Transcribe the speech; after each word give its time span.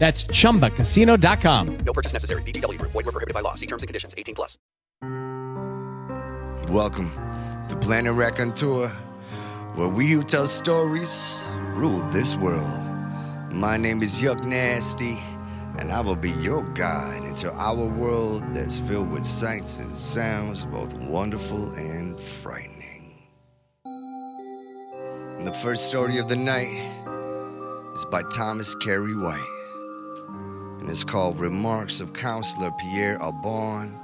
That's 0.00 0.24
chumbacasino.com. 0.24 1.78
No 1.84 1.92
purchase 1.92 2.14
necessary. 2.14 2.40
VGW 2.42 2.78
Group. 2.78 2.92
Void 2.92 3.04
were 3.04 3.12
prohibited 3.12 3.34
by 3.34 3.42
law. 3.42 3.52
See 3.52 3.66
terms 3.66 3.82
and 3.82 3.88
conditions. 3.88 4.14
18 4.16 4.34
plus. 4.34 4.56
Welcome 6.70 7.12
to 7.68 7.76
Planet 7.76 8.14
Raconteur, 8.14 8.88
where 9.74 9.88
we 9.88 10.08
who 10.08 10.22
tell 10.22 10.46
stories 10.46 11.42
rule 11.74 12.00
this 12.12 12.34
world. 12.34 12.80
My 13.52 13.76
name 13.76 14.02
is 14.02 14.22
Yuck 14.22 14.42
Nasty, 14.42 15.18
and 15.78 15.92
I 15.92 16.00
will 16.00 16.16
be 16.16 16.30
your 16.30 16.62
guide 16.62 17.24
into 17.24 17.52
our 17.52 17.84
world 17.84 18.42
that's 18.54 18.80
filled 18.80 19.10
with 19.10 19.26
sights 19.26 19.80
and 19.80 19.94
sounds, 19.94 20.64
both 20.64 20.94
wonderful 20.94 21.74
and 21.74 22.18
frightening. 22.18 23.18
And 23.84 25.46
the 25.46 25.52
first 25.52 25.88
story 25.88 26.16
of 26.16 26.28
the 26.28 26.36
night 26.36 26.72
is 27.94 28.06
by 28.06 28.22
Thomas 28.34 28.74
Carey 28.76 29.14
White 29.14 29.59
and 30.80 30.88
it's 30.88 31.04
called 31.04 31.38
Remarks 31.38 32.00
of 32.00 32.14
Counselor 32.14 32.70
Pierre 32.80 33.22
Aubin, 33.22 33.94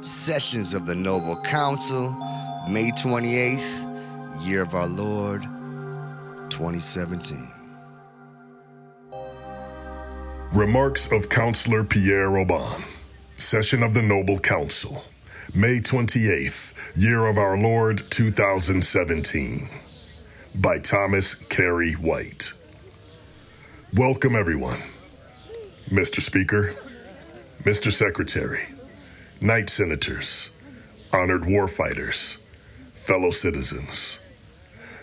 Sessions 0.00 0.74
of 0.74 0.86
the 0.86 0.94
Noble 0.94 1.36
Council, 1.42 2.12
May 2.68 2.92
28th, 2.92 4.46
Year 4.46 4.62
of 4.62 4.74
Our 4.74 4.86
Lord, 4.86 5.42
2017. 6.50 7.48
Remarks 10.52 11.10
of 11.10 11.28
Counselor 11.28 11.82
Pierre 11.84 12.38
Aubin, 12.38 12.84
Session 13.32 13.82
of 13.82 13.92
the 13.92 14.02
Noble 14.02 14.38
Council, 14.38 15.04
May 15.52 15.80
28th, 15.80 16.96
Year 16.96 17.26
of 17.26 17.38
Our 17.38 17.58
Lord 17.58 18.08
2017, 18.10 19.68
by 20.54 20.78
Thomas 20.78 21.34
Carey 21.34 21.92
White. 21.92 22.52
Welcome, 23.92 24.36
everyone. 24.36 24.80
Mr. 25.90 26.22
Speaker, 26.22 26.76
Mr. 27.64 27.90
Secretary, 27.90 28.68
Knight 29.40 29.68
Senators, 29.68 30.50
honored 31.12 31.42
warfighters, 31.42 32.36
fellow 32.94 33.30
citizens. 33.30 34.20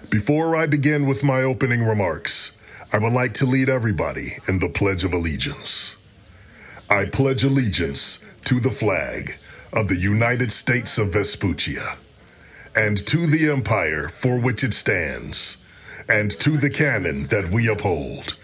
Before 0.09 0.55
I 0.55 0.65
begin 0.65 1.05
with 1.05 1.25
my 1.25 1.41
opening 1.41 1.83
remarks, 1.83 2.53
I 2.93 2.99
would 2.99 3.11
like 3.11 3.33
to 3.33 3.45
lead 3.45 3.69
everybody 3.69 4.37
in 4.47 4.59
the 4.59 4.69
Pledge 4.69 5.03
of 5.03 5.11
Allegiance. 5.11 5.97
I 6.89 7.03
pledge 7.03 7.43
allegiance 7.43 8.19
to 8.45 8.61
the 8.61 8.71
flag 8.71 9.35
of 9.73 9.89
the 9.89 9.97
United 9.97 10.53
States 10.53 10.97
of 10.97 11.11
Vespuccia, 11.11 11.97
and 12.77 12.95
to 13.07 13.27
the 13.27 13.49
empire 13.49 14.07
for 14.07 14.39
which 14.39 14.63
it 14.63 14.73
stands, 14.73 15.57
and 16.07 16.31
to 16.31 16.51
the 16.51 16.69
canon 16.69 17.27
that 17.27 17.49
we 17.51 17.67
uphold, 17.67 18.37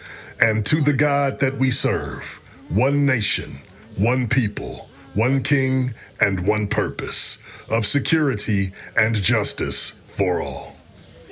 and 0.44 0.66
to 0.66 0.82
the 0.82 0.92
God 0.92 1.40
that 1.40 1.58
we 1.58 1.72
serve, 1.72 2.42
one 2.68 3.06
nation, 3.06 3.62
one 3.96 4.28
people, 4.28 4.90
one 5.14 5.42
king, 5.42 5.94
and 6.20 6.46
one 6.46 6.68
purpose 6.68 7.38
of 7.70 7.86
security 7.86 8.74
and 8.98 9.16
justice 9.16 9.92
for 10.06 10.42
all. 10.42 10.76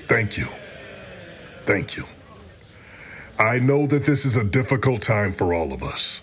Thank 0.08 0.38
you. 0.38 0.48
Thank 1.66 1.98
you. 1.98 2.06
I 3.38 3.60
know 3.60 3.86
that 3.86 4.06
this 4.06 4.24
is 4.24 4.38
a 4.38 4.46
difficult 4.46 5.02
time 5.02 5.34
for 5.34 5.54
all 5.54 5.74
of 5.74 5.84
us. 5.84 6.22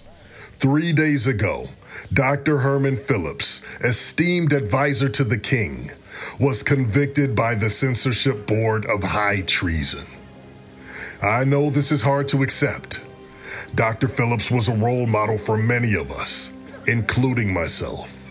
Three 0.56 0.94
days 0.94 1.26
ago, 1.26 1.66
Dr. 2.14 2.56
Herman 2.56 2.96
Phillips, 2.96 3.60
esteemed 3.84 4.54
advisor 4.54 5.10
to 5.10 5.24
the 5.24 5.38
king, 5.38 5.90
was 6.40 6.62
convicted 6.62 7.36
by 7.36 7.54
the 7.54 7.68
censorship 7.68 8.46
board 8.46 8.86
of 8.86 9.02
high 9.02 9.42
treason. 9.42 10.06
I 11.22 11.42
know 11.42 11.68
this 11.68 11.90
is 11.90 12.02
hard 12.02 12.28
to 12.28 12.44
accept. 12.44 13.04
Dr. 13.74 14.06
Phillips 14.06 14.52
was 14.52 14.68
a 14.68 14.74
role 14.74 15.06
model 15.06 15.36
for 15.36 15.56
many 15.56 15.94
of 15.94 16.12
us, 16.12 16.52
including 16.86 17.52
myself. 17.52 18.30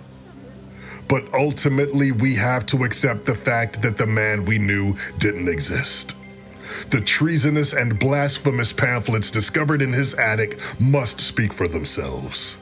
But 1.10 1.34
ultimately, 1.34 2.14
we 2.14 2.36
have 2.36 2.66
to 2.68 2.86
accept 2.86 3.26
the 3.26 3.36
fact 3.36 3.82
that 3.82 3.98
the 3.98 4.08
man 4.08 4.46
we 4.46 4.58
knew 4.58 4.96
didn't 5.20 5.50
exist. 5.50 6.16
The 6.90 7.02
treasonous 7.02 7.74
and 7.74 8.00
blasphemous 8.00 8.72
pamphlets 8.72 9.32
discovered 9.32 9.82
in 9.82 9.92
his 9.92 10.14
attic 10.14 10.60
must 10.80 11.20
speak 11.20 11.52
for 11.52 11.68
themselves. 11.68 12.58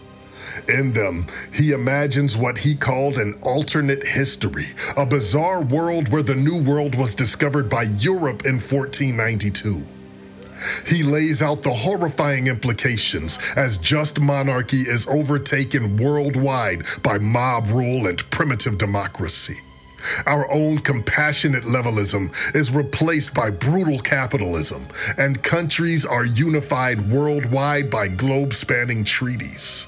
In 0.68 0.92
them, 0.92 1.28
he 1.54 1.72
imagines 1.72 2.36
what 2.36 2.58
he 2.58 2.76
called 2.76 3.20
an 3.20 3.38
alternate 3.44 4.06
history, 4.06 4.68
a 4.98 5.06
bizarre 5.06 5.62
world 5.62 6.10
where 6.10 6.24
the 6.24 6.36
New 6.36 6.64
World 6.64 6.96
was 6.96 7.14
discovered 7.14 7.70
by 7.70 7.84
Europe 7.84 8.46
in 8.46 8.56
1492. 8.56 9.86
He 10.86 11.04
lays 11.04 11.42
out 11.42 11.64
the 11.64 11.74
horrifying 11.74 12.48
implications 12.48 13.40
as 13.56 13.78
just 13.78 14.20
monarchy 14.20 14.82
is 14.82 15.08
overtaken 15.08 15.98
worldwide 15.98 16.86
by 17.04 17.18
mob 17.18 17.70
rule 17.70 18.08
and 18.08 18.30
primitive 18.30 18.78
democracy. 18.78 19.60
Our 20.26 20.50
own 20.52 20.80
compassionate 20.80 21.64
levelism 21.64 22.34
is 22.56 22.72
replaced 22.72 23.34
by 23.34 23.50
brutal 23.50 24.00
capitalism, 24.00 24.88
and 25.18 25.42
countries 25.42 26.06
are 26.06 26.26
unified 26.26 27.10
worldwide 27.12 27.90
by 27.90 28.08
globe 28.10 28.54
spanning 28.54 29.04
treaties. 29.04 29.88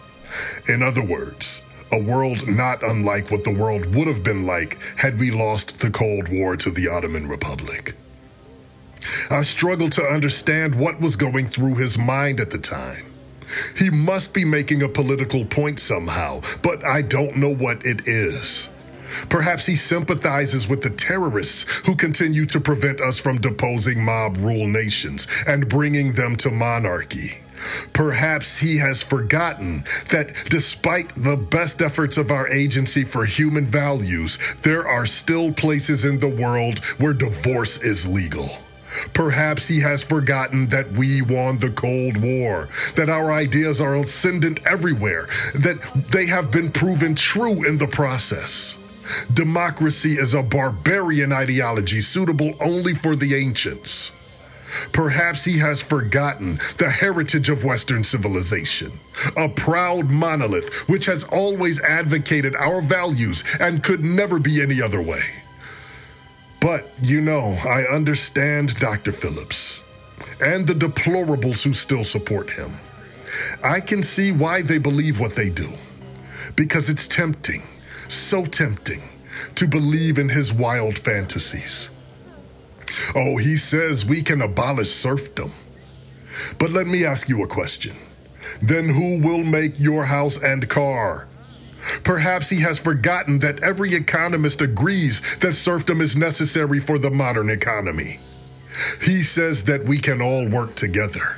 In 0.68 0.82
other 0.82 1.04
words, 1.04 1.62
a 1.92 2.02
world 2.02 2.48
not 2.48 2.84
unlike 2.84 3.32
what 3.32 3.44
the 3.44 3.54
world 3.54 3.96
would 3.96 4.08
have 4.08 4.24
been 4.24 4.46
like 4.46 4.82
had 4.98 5.20
we 5.20 5.32
lost 5.32 5.80
the 5.80 5.90
Cold 5.90 6.28
War 6.30 6.58
to 6.58 6.72
the 6.72 6.88
Ottoman 6.88 7.28
Republic. 7.28 7.96
I 9.30 9.42
struggled 9.42 9.92
to 9.94 10.04
understand 10.04 10.76
what 10.76 11.00
was 11.00 11.16
going 11.16 11.48
through 11.48 11.76
his 11.76 11.98
mind 11.98 12.40
at 12.40 12.52
the 12.52 12.58
time. 12.58 13.06
He 13.78 13.90
must 13.90 14.34
be 14.34 14.44
making 14.44 14.82
a 14.82 14.90
political 14.90 15.46
point 15.46 15.80
somehow, 15.80 16.42
but 16.62 16.86
I 16.86 17.02
don't 17.02 17.38
know 17.38 17.54
what 17.54 17.86
it 17.86 18.08
is. 18.08 18.70
Perhaps 19.30 19.66
he 19.66 19.76
sympathizes 19.76 20.68
with 20.68 20.82
the 20.82 20.90
terrorists 20.90 21.64
who 21.86 21.96
continue 21.96 22.46
to 22.48 22.60
prevent 22.60 23.02
us 23.02 23.20
from 23.20 23.40
deposing 23.40 24.04
mob 24.04 24.38
rule 24.38 24.68
nations 24.68 25.28
and 25.48 25.70
bringing 25.70 26.14
them 26.14 26.36
to 26.38 26.52
monarchy. 26.52 27.40
Perhaps 27.94 28.60
he 28.60 28.78
has 28.78 29.02
forgotten 29.02 29.84
that 30.10 30.32
despite 30.50 31.12
the 31.22 31.36
best 31.36 31.82
efforts 31.82 32.18
of 32.18 32.32
our 32.32 32.48
agency 32.50 33.04
for 33.04 33.26
human 33.26 33.66
values, 33.66 34.38
there 34.62 34.88
are 34.88 35.08
still 35.08 35.52
places 35.52 36.06
in 36.06 36.20
the 36.20 36.28
world 36.28 36.80
where 37.00 37.14
divorce 37.14 37.82
is 37.82 38.06
legal. 38.06 38.58
Perhaps 39.14 39.68
he 39.68 39.80
has 39.82 40.04
forgotten 40.04 40.68
that 40.68 40.92
we 40.92 41.22
won 41.22 41.58
the 41.58 41.72
Cold 41.72 42.18
War, 42.18 42.70
that 42.96 43.10
our 43.10 43.32
ideas 43.32 43.82
are 43.82 43.96
ascendant 43.96 44.60
everywhere, 44.66 45.28
that 45.54 45.78
they 46.12 46.26
have 46.26 46.52
been 46.52 46.72
proven 46.72 47.16
true 47.16 47.64
in 47.64 47.78
the 47.78 47.88
process. 47.88 48.78
Democracy 49.34 50.18
is 50.18 50.34
a 50.34 50.44
barbarian 50.44 51.32
ideology 51.32 52.02
suitable 52.02 52.56
only 52.60 52.94
for 52.94 53.16
the 53.16 53.36
ancients. 53.36 54.12
Perhaps 54.92 55.46
he 55.46 55.58
has 55.60 55.82
forgotten 55.82 56.60
the 56.78 56.90
heritage 56.90 57.50
of 57.50 57.64
Western 57.64 58.04
civilization, 58.04 58.92
a 59.38 59.48
proud 59.48 60.12
monolith 60.12 60.74
which 60.90 61.06
has 61.06 61.24
always 61.26 61.80
advocated 61.82 62.54
our 62.56 62.82
values 62.82 63.44
and 63.60 63.84
could 63.84 64.04
never 64.04 64.40
be 64.40 64.62
any 64.62 64.82
other 64.82 65.02
way. 65.02 65.24
But, 66.60 66.90
you 67.02 67.22
know, 67.22 67.58
I 67.66 67.84
understand 67.84 68.80
Dr. 68.80 69.12
Phillips 69.12 69.84
and 70.42 70.68
the 70.68 70.74
deplorables 70.74 71.64
who 71.64 71.74
still 71.74 72.04
support 72.04 72.50
him. 72.50 72.74
I 73.64 73.80
can 73.80 74.02
see 74.04 74.32
why 74.32 74.62
they 74.62 74.78
believe 74.78 75.20
what 75.20 75.36
they 75.36 75.50
do. 75.50 75.70
Because 76.56 76.90
it's 76.90 77.08
tempting, 77.08 77.64
so 78.08 78.46
tempting, 78.46 79.02
to 79.56 79.68
believe 79.68 80.18
in 80.18 80.30
his 80.30 80.54
wild 80.54 80.98
fantasies. 80.98 81.90
Oh, 83.16 83.38
he 83.38 83.58
says 83.58 84.06
we 84.06 84.22
can 84.22 84.42
abolish 84.42 84.90
serfdom. 84.90 85.52
But 86.58 86.72
let 86.72 86.88
me 86.88 87.06
ask 87.06 87.30
you 87.30 87.44
a 87.44 87.48
question. 87.48 87.96
Then 88.62 88.90
who 88.90 89.20
will 89.20 89.44
make 89.44 89.80
your 89.80 90.06
house 90.06 90.42
and 90.42 90.68
car? 90.68 91.28
Perhaps 92.04 92.50
he 92.50 92.62
has 92.62 92.80
forgotten 92.80 93.40
that 93.40 93.64
every 93.64 93.94
economist 93.94 94.62
agrees 94.62 95.22
that 95.38 95.54
serfdom 95.54 96.02
is 96.02 96.16
necessary 96.16 96.80
for 96.80 96.98
the 96.98 97.12
modern 97.12 97.50
economy. 97.50 98.20
He 99.02 99.24
says 99.24 99.64
that 99.64 99.86
we 99.86 99.98
can 100.00 100.22
all 100.22 100.48
work 100.48 100.76
together. 100.76 101.38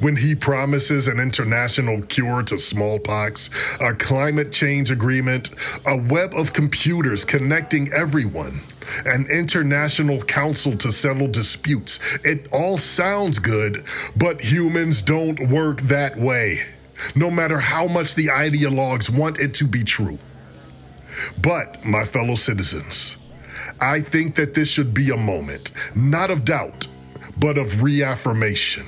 When 0.00 0.16
he 0.16 0.34
promises 0.34 1.08
an 1.08 1.20
international 1.20 2.00
cure 2.02 2.42
to 2.44 2.58
smallpox, 2.58 3.50
a 3.80 3.92
climate 3.92 4.52
change 4.52 4.90
agreement, 4.90 5.50
a 5.86 5.96
web 5.96 6.34
of 6.34 6.52
computers 6.52 7.24
connecting 7.24 7.92
everyone, 7.92 8.60
an 9.04 9.26
international 9.30 10.22
council 10.22 10.76
to 10.78 10.92
settle 10.92 11.28
disputes, 11.28 12.18
it 12.24 12.46
all 12.52 12.78
sounds 12.78 13.38
good, 13.38 13.84
but 14.16 14.40
humans 14.40 15.02
don't 15.02 15.48
work 15.48 15.80
that 15.82 16.16
way, 16.16 16.66
no 17.14 17.30
matter 17.30 17.58
how 17.58 17.86
much 17.86 18.14
the 18.14 18.26
ideologues 18.26 19.10
want 19.10 19.38
it 19.38 19.54
to 19.54 19.66
be 19.66 19.84
true. 19.84 20.18
But, 21.40 21.84
my 21.84 22.04
fellow 22.04 22.34
citizens, 22.34 23.16
I 23.80 24.00
think 24.00 24.34
that 24.36 24.54
this 24.54 24.68
should 24.68 24.94
be 24.94 25.10
a 25.10 25.16
moment, 25.16 25.72
not 25.94 26.30
of 26.30 26.44
doubt, 26.44 26.86
but 27.36 27.58
of 27.58 27.82
reaffirmation. 27.82 28.86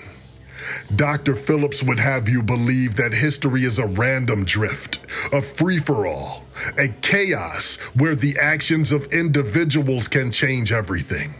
Dr. 0.94 1.34
Phillips 1.34 1.82
would 1.82 1.98
have 1.98 2.28
you 2.28 2.42
believe 2.42 2.96
that 2.96 3.12
history 3.12 3.62
is 3.62 3.78
a 3.78 3.86
random 3.86 4.44
drift, 4.44 4.98
a 5.32 5.40
free 5.40 5.78
for 5.78 6.06
all, 6.06 6.44
a 6.78 6.88
chaos 7.02 7.76
where 7.94 8.16
the 8.16 8.36
actions 8.38 8.92
of 8.92 9.12
individuals 9.12 10.08
can 10.08 10.32
change 10.32 10.72
everything, 10.72 11.34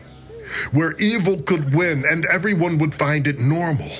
where 0.72 0.92
evil 0.98 1.40
could 1.42 1.74
win 1.74 2.04
and 2.08 2.24
everyone 2.26 2.78
would 2.78 2.94
find 2.94 3.26
it 3.26 3.38
normal. 3.38 3.90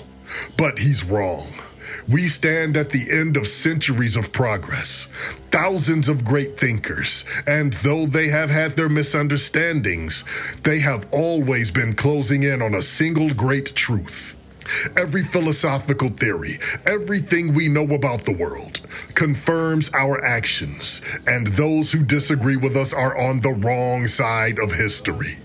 But 0.56 0.78
he's 0.78 1.04
wrong. 1.04 1.52
We 2.08 2.28
stand 2.28 2.76
at 2.76 2.90
the 2.90 3.10
end 3.10 3.36
of 3.36 3.46
centuries 3.46 4.16
of 4.16 4.32
progress, 4.32 5.06
thousands 5.50 6.08
of 6.08 6.24
great 6.24 6.58
thinkers, 6.58 7.24
and 7.46 7.72
though 7.74 8.06
they 8.06 8.28
have 8.28 8.50
had 8.50 8.72
their 8.72 8.88
misunderstandings, 8.88 10.24
they 10.62 10.80
have 10.80 11.06
always 11.12 11.70
been 11.70 11.94
closing 11.94 12.42
in 12.42 12.62
on 12.62 12.74
a 12.74 12.82
single 12.82 13.32
great 13.34 13.74
truth. 13.74 14.36
Every 14.96 15.22
philosophical 15.22 16.08
theory, 16.08 16.58
everything 16.86 17.54
we 17.54 17.68
know 17.68 17.94
about 17.94 18.24
the 18.24 18.34
world, 18.34 18.80
confirms 19.14 19.90
our 19.94 20.24
actions, 20.24 21.00
and 21.26 21.46
those 21.48 21.92
who 21.92 22.02
disagree 22.02 22.56
with 22.56 22.76
us 22.76 22.92
are 22.92 23.16
on 23.16 23.40
the 23.40 23.52
wrong 23.52 24.06
side 24.06 24.58
of 24.58 24.72
history. 24.72 25.38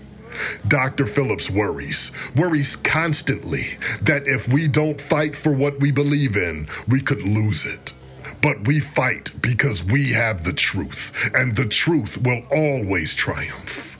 Dr. 0.68 1.06
Phillips 1.06 1.50
worries, 1.50 2.12
worries 2.34 2.76
constantly 2.76 3.78
that 4.02 4.26
if 4.26 4.48
we 4.48 4.68
don't 4.68 5.00
fight 5.00 5.36
for 5.36 5.52
what 5.52 5.80
we 5.80 5.90
believe 5.90 6.36
in, 6.36 6.66
we 6.88 7.00
could 7.00 7.22
lose 7.22 7.64
it. 7.64 7.92
But 8.40 8.66
we 8.66 8.80
fight 8.80 9.30
because 9.40 9.84
we 9.84 10.12
have 10.12 10.44
the 10.44 10.52
truth, 10.52 11.30
and 11.34 11.54
the 11.54 11.66
truth 11.66 12.18
will 12.18 12.42
always 12.50 13.14
triumph. 13.14 13.98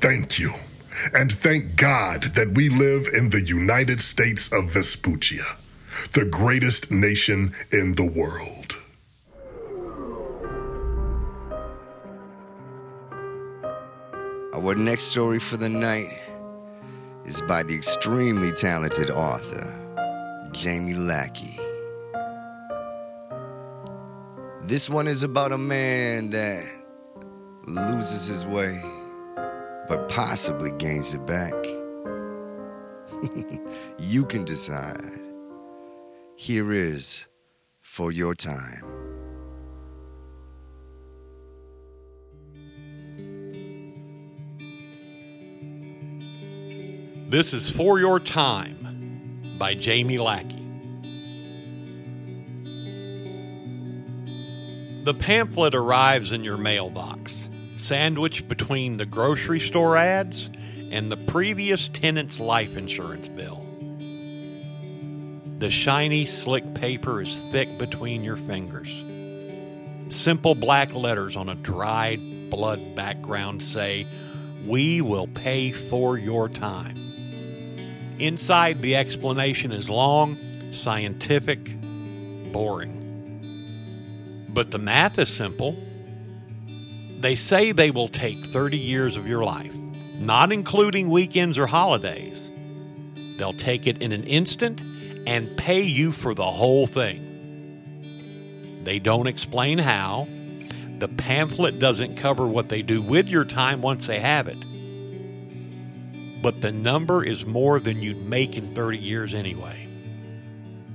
Thank 0.00 0.38
you. 0.38 0.54
And 1.14 1.32
thank 1.32 1.76
God 1.76 2.34
that 2.34 2.52
we 2.52 2.68
live 2.68 3.08
in 3.12 3.30
the 3.30 3.40
United 3.40 4.00
States 4.02 4.52
of 4.52 4.70
Vespuccia, 4.72 5.56
the 6.12 6.24
greatest 6.24 6.90
nation 6.90 7.52
in 7.70 7.94
the 7.94 8.04
world. 8.04 8.57
Our 14.58 14.74
next 14.74 15.04
story 15.04 15.38
for 15.38 15.56
the 15.56 15.68
night 15.68 16.20
is 17.24 17.40
by 17.42 17.62
the 17.62 17.76
extremely 17.76 18.50
talented 18.50 19.08
author, 19.08 19.72
Jamie 20.50 20.94
Lackey. 20.94 21.56
This 24.64 24.90
one 24.90 25.06
is 25.06 25.22
about 25.22 25.52
a 25.52 25.58
man 25.58 26.30
that 26.30 26.64
loses 27.68 28.26
his 28.26 28.44
way, 28.44 28.82
but 29.86 30.08
possibly 30.08 30.72
gains 30.72 31.14
it 31.14 31.24
back. 31.24 31.54
you 34.00 34.24
can 34.24 34.44
decide. 34.44 35.20
Here 36.34 36.72
is 36.72 37.28
for 37.80 38.10
your 38.10 38.34
time. 38.34 39.07
This 47.30 47.52
is 47.52 47.68
For 47.68 47.98
Your 47.98 48.18
Time 48.18 49.56
by 49.58 49.74
Jamie 49.74 50.16
Lackey. 50.16 50.64
The 55.04 55.12
pamphlet 55.12 55.74
arrives 55.74 56.32
in 56.32 56.42
your 56.42 56.56
mailbox, 56.56 57.50
sandwiched 57.76 58.48
between 58.48 58.96
the 58.96 59.04
grocery 59.04 59.60
store 59.60 59.94
ads 59.98 60.48
and 60.90 61.12
the 61.12 61.18
previous 61.18 61.90
tenant's 61.90 62.40
life 62.40 62.78
insurance 62.78 63.28
bill. 63.28 63.62
The 65.58 65.70
shiny, 65.70 66.24
slick 66.24 66.72
paper 66.72 67.20
is 67.20 67.42
thick 67.52 67.76
between 67.76 68.24
your 68.24 68.38
fingers. 68.38 69.04
Simple 70.08 70.54
black 70.54 70.94
letters 70.94 71.36
on 71.36 71.50
a 71.50 71.56
dried 71.56 72.48
blood 72.48 72.94
background 72.94 73.62
say, 73.62 74.06
We 74.64 75.02
will 75.02 75.26
pay 75.26 75.72
for 75.72 76.16
your 76.16 76.48
time. 76.48 77.07
Inside, 78.18 78.82
the 78.82 78.96
explanation 78.96 79.70
is 79.70 79.88
long, 79.88 80.36
scientific, 80.72 81.76
boring. 82.52 84.46
But 84.48 84.72
the 84.72 84.78
math 84.78 85.18
is 85.18 85.28
simple. 85.28 85.76
They 87.18 87.36
say 87.36 87.72
they 87.72 87.90
will 87.92 88.08
take 88.08 88.44
30 88.44 88.76
years 88.76 89.16
of 89.16 89.28
your 89.28 89.44
life, 89.44 89.74
not 90.16 90.50
including 90.52 91.10
weekends 91.10 91.58
or 91.58 91.66
holidays. 91.66 92.50
They'll 93.36 93.52
take 93.52 93.86
it 93.86 93.98
in 93.98 94.10
an 94.12 94.24
instant 94.24 94.82
and 95.26 95.56
pay 95.56 95.82
you 95.82 96.10
for 96.10 96.34
the 96.34 96.50
whole 96.50 96.88
thing. 96.88 98.80
They 98.82 98.98
don't 98.98 99.28
explain 99.28 99.78
how. 99.78 100.26
The 100.98 101.08
pamphlet 101.08 101.78
doesn't 101.78 102.16
cover 102.16 102.46
what 102.48 102.68
they 102.68 102.82
do 102.82 103.00
with 103.00 103.28
your 103.28 103.44
time 103.44 103.80
once 103.80 104.08
they 104.08 104.18
have 104.18 104.48
it 104.48 104.64
but 106.40 106.60
the 106.60 106.72
number 106.72 107.24
is 107.24 107.44
more 107.44 107.80
than 107.80 108.00
you'd 108.00 108.22
make 108.22 108.56
in 108.56 108.74
30 108.74 108.98
years 108.98 109.34
anyway. 109.34 109.88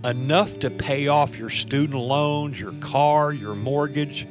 Enough 0.06 0.60
to 0.60 0.70
pay 0.70 1.08
off 1.08 1.38
your 1.38 1.50
student 1.50 2.00
loans, 2.00 2.60
your 2.60 2.74
car, 2.74 3.32
your 3.34 3.56
mortgage, 3.56 4.28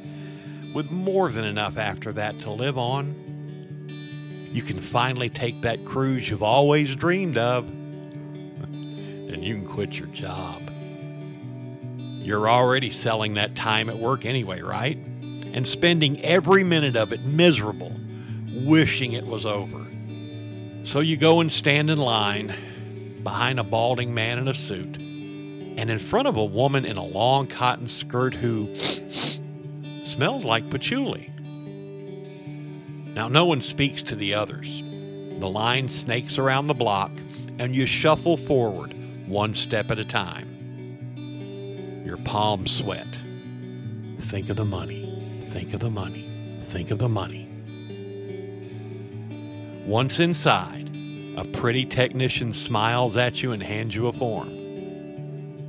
with 0.73 0.89
more 0.91 1.31
than 1.31 1.45
enough 1.45 1.77
after 1.77 2.13
that 2.13 2.39
to 2.39 2.51
live 2.51 2.77
on. 2.77 4.49
You 4.51 4.61
can 4.61 4.77
finally 4.77 5.29
take 5.29 5.63
that 5.63 5.85
cruise 5.85 6.29
you've 6.29 6.43
always 6.43 6.95
dreamed 6.95 7.37
of, 7.37 7.67
and 7.69 9.43
you 9.43 9.55
can 9.55 9.67
quit 9.67 9.97
your 9.97 10.07
job. 10.09 10.69
You're 12.23 12.47
already 12.47 12.89
selling 12.89 13.33
that 13.33 13.55
time 13.55 13.89
at 13.89 13.97
work 13.97 14.25
anyway, 14.25 14.61
right? 14.61 14.97
And 14.97 15.67
spending 15.67 16.21
every 16.21 16.63
minute 16.63 16.95
of 16.95 17.11
it 17.13 17.23
miserable, 17.23 17.93
wishing 18.51 19.13
it 19.13 19.25
was 19.25 19.45
over. 19.45 19.85
So 20.83 20.99
you 20.99 21.17
go 21.17 21.39
and 21.39 21.51
stand 21.51 21.89
in 21.89 21.97
line 21.97 22.53
behind 23.23 23.59
a 23.59 23.63
balding 23.63 24.13
man 24.13 24.37
in 24.37 24.47
a 24.49 24.53
suit 24.53 24.97
and 24.97 25.89
in 25.89 25.97
front 25.97 26.27
of 26.27 26.35
a 26.35 26.43
woman 26.43 26.85
in 26.85 26.97
a 26.97 27.03
long 27.03 27.47
cotton 27.47 27.87
skirt 27.87 28.35
who 28.35 28.73
smells 30.03 30.43
like 30.43 30.69
patchouli. 30.69 31.31
Now, 33.15 33.29
no 33.29 33.45
one 33.45 33.61
speaks 33.61 34.03
to 34.03 34.15
the 34.15 34.33
others. 34.33 34.81
The 34.81 35.49
line 35.49 35.87
snakes 35.87 36.37
around 36.37 36.67
the 36.67 36.73
block, 36.73 37.11
and 37.59 37.75
you 37.75 37.85
shuffle 37.85 38.37
forward 38.37 38.93
one 39.27 39.53
step 39.53 39.89
at 39.89 39.99
a 39.99 40.03
time. 40.03 40.49
Your 42.05 42.17
palms 42.17 42.71
sweat. 42.71 43.17
Think 44.19 44.49
of 44.49 44.57
the 44.57 44.65
money. 44.65 45.39
Think 45.49 45.73
of 45.73 45.79
the 45.79 45.89
money. 45.89 46.57
think 46.59 46.91
of 46.91 46.97
the 46.97 47.09
money. 47.09 47.52
Once 49.85 50.19
inside, 50.21 50.89
a 51.35 51.43
pretty 51.43 51.85
technician 51.85 52.53
smiles 52.53 53.17
at 53.17 53.43
you 53.43 53.51
and 53.51 53.61
hands 53.61 53.93
you 53.93 54.07
a 54.07 54.13
form. 54.13 54.49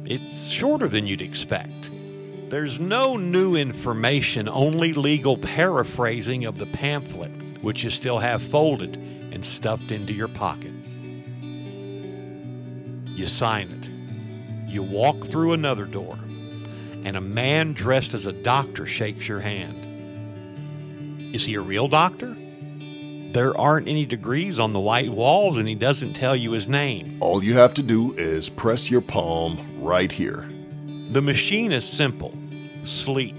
It's 0.07 0.51
shorter 0.51 0.87
than 0.87 1.09
you'd 1.09 1.21
expect. 1.21 1.91
There's 2.49 2.79
no 2.79 3.17
new 3.17 3.57
information, 3.57 4.49
only 4.49 4.93
legal 4.93 5.37
paraphrasing 5.37 6.45
of 6.45 6.59
the 6.59 6.67
pamphlet, 6.67 7.59
which 7.61 7.83
you 7.83 7.91
still 7.91 8.21
have 8.21 8.41
folded 8.41 8.95
and 9.33 9.45
stuffed 9.45 9.91
into 9.91 10.13
your 10.13 10.29
pocket. 10.29 10.75
You 13.17 13.27
sign 13.27 13.71
it. 13.71 13.91
You 14.73 14.85
walk 14.85 15.25
through 15.25 15.55
another 15.55 15.87
door, 15.87 16.17
and 17.03 17.17
a 17.17 17.21
man 17.21 17.73
dressed 17.73 18.15
as 18.15 18.27
a 18.27 18.33
doctor 18.33 18.87
shakes 18.87 19.27
your 19.27 19.41
hand. 19.41 21.35
Is 21.35 21.45
he 21.45 21.57
a 21.57 21.61
real 21.61 21.89
doctor? 21.89 22.37
There 23.35 23.61
aren't 23.61 23.89
any 23.89 24.07
degrees 24.07 24.61
on 24.61 24.73
the 24.73 24.79
white 24.79 25.11
walls, 25.11 25.59
and 25.59 25.69
he 25.69 25.75
doesn't 25.75 26.13
tell 26.13 26.37
you 26.37 26.53
his 26.53 26.69
name. 26.69 27.17
All 27.19 27.43
you 27.43 27.55
have 27.55 27.75
to 27.75 27.83
do 27.83 28.13
is 28.13 28.49
press 28.49 28.93
your 28.93 29.01
palm 29.01 29.59
right 29.83 30.13
here. 30.13 30.49
The 31.09 31.21
machine 31.21 31.73
is 31.73 31.85
simple, 31.85 32.33
sleek, 32.85 33.35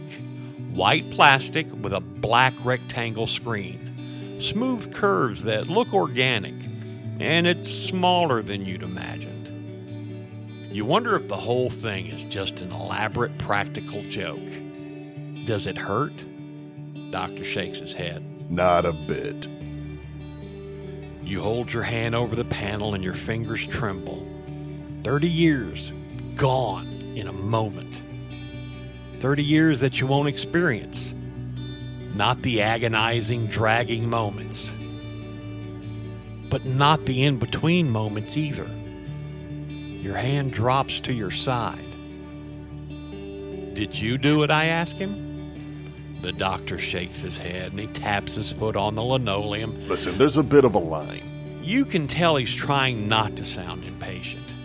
white 0.73 1.09
plastic 1.11 1.67
with 1.81 1.93
a 1.93 2.01
black 2.01 2.53
rectangle 2.65 3.25
screen, 3.25 4.35
smooth 4.37 4.93
curves 4.93 5.43
that 5.43 5.67
look 5.69 5.93
organic, 5.93 6.55
and 7.21 7.47
it's 7.47 7.71
smaller 7.71 8.41
than 8.41 8.65
you'd 8.65 8.83
imagined. 8.83 9.47
You 10.75 10.83
wonder 10.83 11.15
if 11.15 11.29
the 11.29 11.37
whole 11.37 11.69
thing 11.69 12.07
is 12.07 12.25
just 12.25 12.59
an 12.59 12.73
elaborate 12.73 13.37
practical 13.37 14.03
joke. 14.03 14.45
Does 15.45 15.67
it 15.67 15.77
hurt? 15.77 16.25
Doctor 17.11 17.45
shakes 17.45 17.79
his 17.79 17.93
head. 17.93 18.51
Not 18.51 18.85
a 18.85 18.91
bit. 18.91 19.47
You 21.25 21.41
hold 21.41 21.74
your 21.74 21.82
hand 21.82 22.13
over 22.13 22.36
the 22.36 22.46
panel 22.46 22.94
and 22.94 23.03
your 23.03 23.15
fingers 23.15 23.65
tremble. 23.65 24.27
30 25.03 25.27
years 25.27 25.91
gone 26.36 26.88
in 27.15 27.27
a 27.27 27.34
moment. 27.34 28.03
30 29.20 29.44
years 29.44 29.79
that 29.79 30.00
you 30.00 30.05
won't 30.05 30.27
experience. 30.27 31.15
Not 32.13 32.44
the 32.44 32.62
agonizing, 32.62 33.48
dragging 33.48 34.08
moments, 34.08 34.77
but 36.50 36.63
not 36.63 37.08
the 37.08 37.24
in 37.24 37.39
between 37.39 37.89
moments 37.89 38.38
either. 38.38 38.70
Your 39.67 40.15
hand 40.15 40.53
drops 40.53 41.00
to 41.01 41.13
your 41.13 41.32
side. 41.32 41.91
Did 43.74 44.00
you 44.00 44.20
do 44.20 44.44
it? 44.44 44.51
I 44.51 44.65
ask 44.65 44.96
him. 44.96 45.25
The 46.22 46.31
doctor 46.31 46.79
shakes 46.79 47.22
his 47.22 47.38
head 47.38 47.72
and 47.72 47.79
he 47.79 47.88
taps 47.88 48.36
his 48.36 48.51
foot 48.51 48.75
on 48.75 48.95
the 48.95 49.03
linoleum. 49.03 49.75
Listen, 49.88 50.17
there's 50.17 50.38
a 50.38 50.43
bit 50.43 50.65
of 50.65 50.75
a 50.75 50.79
line. 50.79 51.60
You 51.62 51.86
can 51.86 52.07
tell 52.07 52.36
he's 52.36 52.53
trying 52.53 53.07
not 53.07 53.36
to 53.38 53.45
sound 53.45 53.84
impatient. 53.84 54.55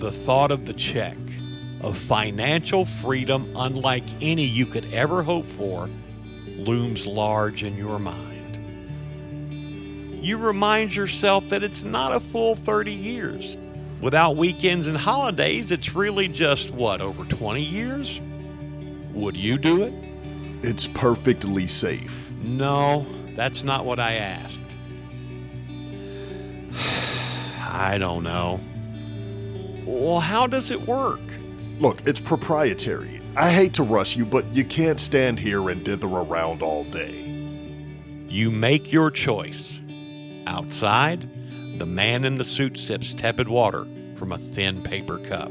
The 0.00 0.10
thought 0.10 0.50
of 0.50 0.66
the 0.66 0.74
check, 0.74 1.16
of 1.80 1.96
financial 1.96 2.84
freedom 2.84 3.52
unlike 3.56 4.04
any 4.20 4.44
you 4.44 4.66
could 4.66 4.92
ever 4.92 5.22
hope 5.22 5.46
for, 5.46 5.88
looms 6.46 7.06
large 7.06 7.62
in 7.64 7.76
your 7.76 7.98
mind. 7.98 8.32
You 10.24 10.38
remind 10.38 10.94
yourself 10.94 11.48
that 11.48 11.62
it's 11.62 11.82
not 11.84 12.12
a 12.12 12.20
full 12.20 12.54
30 12.54 12.92
years. 12.92 13.56
Without 14.00 14.36
weekends 14.36 14.86
and 14.86 14.96
holidays, 14.96 15.70
it's 15.70 15.94
really 15.94 16.28
just 16.28 16.70
what, 16.70 17.00
over 17.00 17.24
20 17.24 17.62
years? 17.62 18.20
Would 19.14 19.36
you 19.36 19.58
do 19.58 19.82
it? 19.82 19.94
It's 20.62 20.86
perfectly 20.86 21.66
safe. 21.66 22.32
No, 22.42 23.06
that's 23.34 23.64
not 23.64 23.84
what 23.84 23.98
I 23.98 24.14
asked. 24.14 24.60
I 27.60 27.98
don't 27.98 28.22
know. 28.22 28.60
Well, 29.84 30.20
how 30.20 30.46
does 30.46 30.70
it 30.70 30.86
work? 30.86 31.20
Look, 31.78 31.98
it's 32.06 32.20
proprietary. 32.20 33.20
I 33.36 33.50
hate 33.50 33.74
to 33.74 33.82
rush 33.82 34.16
you, 34.16 34.24
but 34.24 34.54
you 34.54 34.64
can't 34.64 35.00
stand 35.00 35.40
here 35.40 35.68
and 35.68 35.82
dither 35.84 36.06
around 36.06 36.62
all 36.62 36.84
day. 36.84 37.20
You 38.28 38.50
make 38.50 38.92
your 38.92 39.10
choice. 39.10 39.80
Outside, 40.46 41.28
the 41.78 41.86
man 41.86 42.24
in 42.24 42.36
the 42.36 42.44
suit 42.44 42.78
sips 42.78 43.14
tepid 43.14 43.48
water 43.48 43.86
from 44.16 44.32
a 44.32 44.38
thin 44.38 44.82
paper 44.82 45.18
cup. 45.18 45.50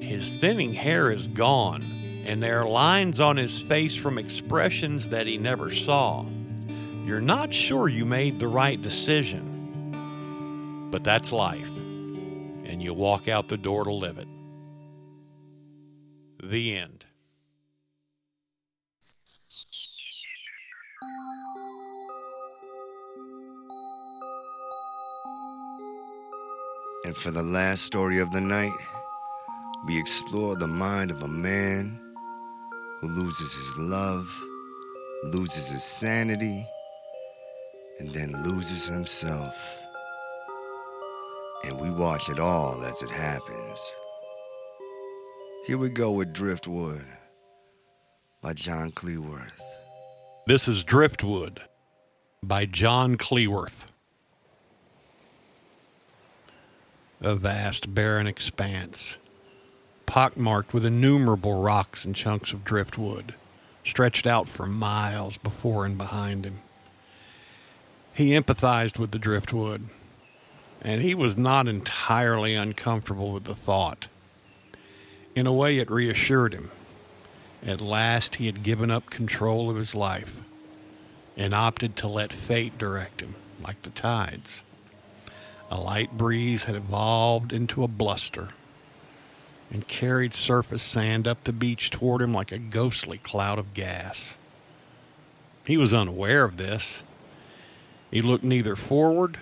His 0.00 0.36
thinning 0.36 0.72
hair 0.72 1.10
is 1.10 1.28
gone, 1.28 1.82
and 2.24 2.42
there 2.42 2.60
are 2.60 2.68
lines 2.68 3.20
on 3.20 3.36
his 3.36 3.60
face 3.60 3.94
from 3.94 4.18
expressions 4.18 5.10
that 5.10 5.26
he 5.26 5.38
never 5.38 5.70
saw. 5.70 6.24
You're 7.04 7.20
not 7.20 7.52
sure 7.52 7.88
you 7.88 8.06
made 8.06 8.40
the 8.40 8.48
right 8.48 8.80
decision, 8.80 10.88
but 10.90 11.04
that's 11.04 11.32
life, 11.32 11.68
and 11.68 12.82
you 12.82 12.94
walk 12.94 13.28
out 13.28 13.48
the 13.48 13.58
door 13.58 13.84
to 13.84 13.92
live 13.92 14.18
it. 14.18 14.28
The 16.42 16.78
end. 16.78 17.04
And 27.04 27.14
for 27.14 27.30
the 27.30 27.42
last 27.42 27.84
story 27.84 28.18
of 28.18 28.32
the 28.32 28.40
night, 28.40 28.72
we 29.86 29.98
explore 29.98 30.56
the 30.56 30.66
mind 30.66 31.10
of 31.10 31.22
a 31.22 31.28
man 31.28 32.00
who 33.04 33.22
loses 33.22 33.52
his 33.52 33.76
love, 33.76 34.34
loses 35.24 35.68
his 35.68 35.84
sanity, 35.84 36.66
and 37.98 38.08
then 38.14 38.32
loses 38.44 38.86
himself. 38.86 39.78
And 41.66 41.78
we 41.78 41.90
watch 41.90 42.30
it 42.30 42.38
all 42.38 42.82
as 42.82 43.02
it 43.02 43.10
happens. 43.10 43.94
Here 45.66 45.76
we 45.76 45.90
go 45.90 46.12
with 46.12 46.32
Driftwood 46.32 47.04
by 48.40 48.54
John 48.54 48.90
Cleworth. 48.90 49.60
This 50.46 50.66
is 50.66 50.82
Driftwood 50.82 51.60
by 52.42 52.64
John 52.64 53.16
Cleworth. 53.16 53.84
A 57.20 57.34
vast 57.34 57.94
barren 57.94 58.26
expanse, 58.26 59.18
pockmarked 60.06 60.72
with 60.72 60.84
innumerable 60.84 61.60
rocks 61.60 62.04
and 62.04 62.14
chunks 62.14 62.52
of 62.52 62.64
driftwood, 62.64 63.34
stretched 63.84 64.26
out 64.26 64.48
for 64.48 64.66
miles 64.66 65.36
before 65.38 65.84
and 65.84 65.98
behind 65.98 66.44
him. 66.44 66.60
He 68.14 68.30
empathized 68.30 68.98
with 68.98 69.10
the 69.10 69.18
driftwood, 69.18 69.88
and 70.80 71.02
he 71.02 71.14
was 71.14 71.36
not 71.36 71.68
entirely 71.68 72.54
uncomfortable 72.54 73.32
with 73.32 73.44
the 73.44 73.54
thought. 73.54 74.08
In 75.34 75.46
a 75.46 75.52
way, 75.52 75.78
it 75.78 75.90
reassured 75.90 76.54
him. 76.54 76.70
At 77.66 77.80
last, 77.80 78.36
he 78.36 78.46
had 78.46 78.62
given 78.62 78.90
up 78.90 79.10
control 79.10 79.70
of 79.70 79.76
his 79.76 79.94
life 79.94 80.36
and 81.36 81.54
opted 81.54 81.96
to 81.96 82.08
let 82.08 82.32
fate 82.32 82.78
direct 82.78 83.20
him, 83.20 83.34
like 83.60 83.82
the 83.82 83.90
tides. 83.90 84.62
A 85.70 85.80
light 85.80 86.12
breeze 86.16 86.64
had 86.64 86.76
evolved 86.76 87.52
into 87.52 87.82
a 87.82 87.88
bluster 87.88 88.48
and 89.70 89.88
carried 89.88 90.34
surface 90.34 90.82
sand 90.82 91.26
up 91.26 91.44
the 91.44 91.52
beach 91.52 91.90
toward 91.90 92.22
him 92.22 92.32
like 92.32 92.52
a 92.52 92.58
ghostly 92.58 93.18
cloud 93.18 93.58
of 93.58 93.74
gas. 93.74 94.36
He 95.66 95.76
was 95.76 95.94
unaware 95.94 96.44
of 96.44 96.56
this. 96.56 97.02
He 98.10 98.20
looked 98.20 98.44
neither 98.44 98.76
forward 98.76 99.38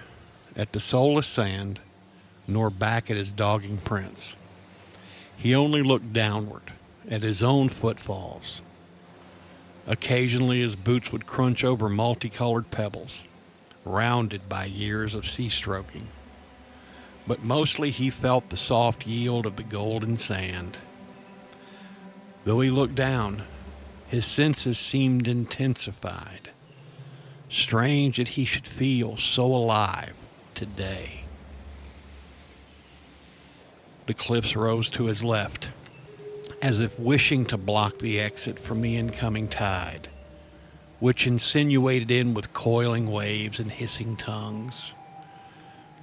at 0.56 0.72
the 0.72 0.80
soulless 0.80 1.26
sand 1.26 1.80
nor 2.46 2.70
back 2.70 3.10
at 3.10 3.16
his 3.16 3.32
dogging 3.32 3.78
prints. 3.78 4.36
He 5.36 5.54
only 5.54 5.82
looked 5.82 6.12
downward 6.12 6.72
at 7.10 7.22
his 7.22 7.42
own 7.42 7.68
footfalls. 7.68 8.62
Occasionally, 9.86 10.60
his 10.60 10.76
boots 10.76 11.10
would 11.10 11.26
crunch 11.26 11.64
over 11.64 11.88
multicolored 11.88 12.70
pebbles, 12.70 13.24
rounded 13.84 14.48
by 14.48 14.66
years 14.66 15.14
of 15.14 15.26
sea 15.26 15.48
stroking. 15.48 16.06
But 17.26 17.44
mostly, 17.44 17.90
he 17.90 18.10
felt 18.10 18.50
the 18.50 18.56
soft 18.56 19.06
yield 19.06 19.46
of 19.46 19.56
the 19.56 19.62
golden 19.62 20.16
sand. 20.16 20.78
Though 22.44 22.60
he 22.60 22.70
looked 22.70 22.96
down, 22.96 23.44
his 24.08 24.26
senses 24.26 24.78
seemed 24.78 25.28
intensified. 25.28 26.50
Strange 27.48 28.16
that 28.16 28.28
he 28.28 28.44
should 28.44 28.66
feel 28.66 29.16
so 29.16 29.44
alive 29.44 30.14
today. 30.54 31.24
The 34.06 34.14
cliffs 34.14 34.56
rose 34.56 34.90
to 34.90 35.04
his 35.04 35.22
left, 35.22 35.70
as 36.60 36.80
if 36.80 36.98
wishing 36.98 37.44
to 37.46 37.56
block 37.56 37.98
the 37.98 38.18
exit 38.18 38.58
from 38.58 38.80
the 38.80 38.96
incoming 38.96 39.48
tide, 39.48 40.08
which 40.98 41.26
insinuated 41.26 42.10
in 42.10 42.34
with 42.34 42.52
coiling 42.52 43.10
waves 43.10 43.60
and 43.60 43.70
hissing 43.70 44.16
tongues. 44.16 44.94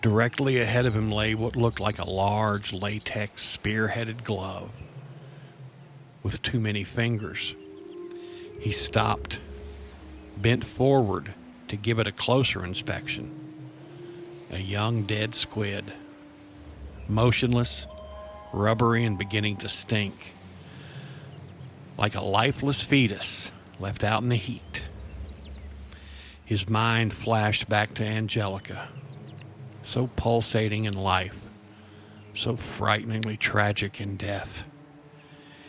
Directly 0.01 0.61
ahead 0.61 0.85
of 0.85 0.95
him 0.95 1.11
lay 1.11 1.35
what 1.35 1.57
looked 1.57 1.81
like 1.81 1.99
a 1.99 2.09
large 2.09 2.71
latex 2.71 3.43
spear 3.43 3.89
headed 3.89 4.23
glove 4.23 4.71
with 6.23 6.41
too 6.41 6.59
many 6.59 6.83
fingers. 6.83 7.55
He 8.59 8.71
stopped 8.71 9.39
bent 10.37 10.63
forward 10.63 11.33
to 11.67 11.75
give 11.75 11.99
it 11.99 12.07
a 12.07 12.11
closer 12.13 12.63
inspection. 12.63 13.35
A 14.51 14.57
young 14.57 15.03
dead 15.03 15.35
squid, 15.35 15.91
motionless, 17.07 17.85
rubbery, 18.53 19.03
and 19.05 19.17
beginning 19.17 19.57
to 19.57 19.69
stink, 19.69 20.33
like 21.97 22.15
a 22.15 22.23
lifeless 22.23 22.81
fetus 22.81 23.51
left 23.79 24.03
out 24.03 24.23
in 24.23 24.29
the 24.29 24.35
heat. 24.35 24.83
His 26.45 26.69
mind 26.69 27.13
flashed 27.13 27.69
back 27.69 27.93
to 27.95 28.05
Angelica, 28.05 28.87
so 29.81 30.07
pulsating 30.15 30.85
in 30.85 30.93
life, 30.93 31.41
so 32.33 32.55
frighteningly 32.55 33.37
tragic 33.37 34.01
in 34.01 34.15
death. 34.15 34.67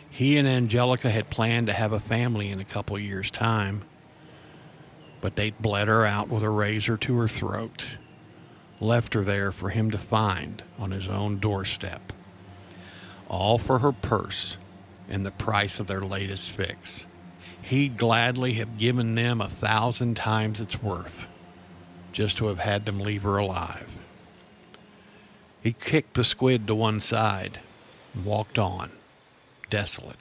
He 0.09 0.37
and 0.37 0.47
Angelica 0.47 1.09
had 1.09 1.29
planned 1.29 1.67
to 1.67 1.73
have 1.73 1.93
a 1.93 1.99
family 1.99 2.49
in 2.49 2.59
a 2.59 2.65
couple 2.65 2.99
years' 2.99 3.31
time, 3.31 3.83
but 5.21 5.35
they'd 5.35 5.57
bled 5.59 5.87
her 5.87 6.05
out 6.05 6.29
with 6.29 6.43
a 6.43 6.49
razor 6.49 6.97
to 6.97 7.17
her 7.19 7.27
throat, 7.27 7.85
left 8.79 9.13
her 9.13 9.23
there 9.23 9.51
for 9.51 9.69
him 9.69 9.91
to 9.91 9.97
find 9.97 10.63
on 10.77 10.91
his 10.91 11.07
own 11.07 11.37
doorstep. 11.37 12.13
All 13.29 13.57
for 13.57 13.79
her 13.79 13.91
purse 13.91 14.57
and 15.07 15.25
the 15.25 15.31
price 15.31 15.79
of 15.79 15.87
their 15.87 16.01
latest 16.01 16.51
fix 16.51 17.07
he'd 17.63 17.97
gladly 17.97 18.53
have 18.53 18.77
given 18.77 19.15
them 19.15 19.39
a 19.39 19.47
thousand 19.47 20.15
times 20.15 20.59
its 20.59 20.81
worth 20.81 21.27
just 22.11 22.37
to 22.37 22.47
have 22.47 22.59
had 22.59 22.85
them 22.85 22.99
leave 22.99 23.23
her 23.23 23.37
alive. 23.37 24.00
He 25.61 25.73
kicked 25.73 26.15
the 26.15 26.23
squid 26.23 26.65
to 26.67 26.75
one 26.75 26.99
side 26.99 27.59
and 28.13 28.25
walked 28.25 28.57
on, 28.57 28.91
desolate. 29.69 30.17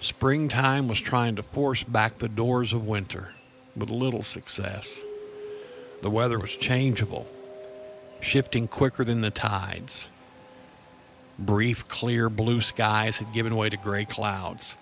Springtime 0.00 0.88
was 0.88 0.98
trying 0.98 1.36
to 1.36 1.42
force 1.42 1.84
back 1.84 2.18
the 2.18 2.28
doors 2.28 2.72
of 2.72 2.88
winter 2.88 3.34
with 3.76 3.90
little 3.90 4.22
success. 4.22 5.04
The 6.02 6.10
weather 6.10 6.38
was 6.38 6.56
changeable, 6.56 7.28
shifting 8.20 8.66
quicker 8.66 9.04
than 9.04 9.20
the 9.20 9.30
tides. 9.30 10.10
Brief, 11.38 11.86
clear 11.86 12.28
blue 12.28 12.60
skies 12.60 13.18
had 13.18 13.32
given 13.32 13.54
way 13.54 13.68
to 13.68 13.76
gray 13.76 14.04
clouds, 14.04 14.76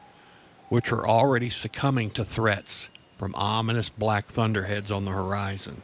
which 0.68 0.90
were 0.90 1.06
already 1.06 1.50
succumbing 1.50 2.10
to 2.10 2.24
threats 2.24 2.88
from 3.18 3.34
ominous 3.34 3.90
black 3.90 4.26
thunderheads 4.26 4.90
on 4.90 5.04
the 5.04 5.10
horizon. 5.10 5.82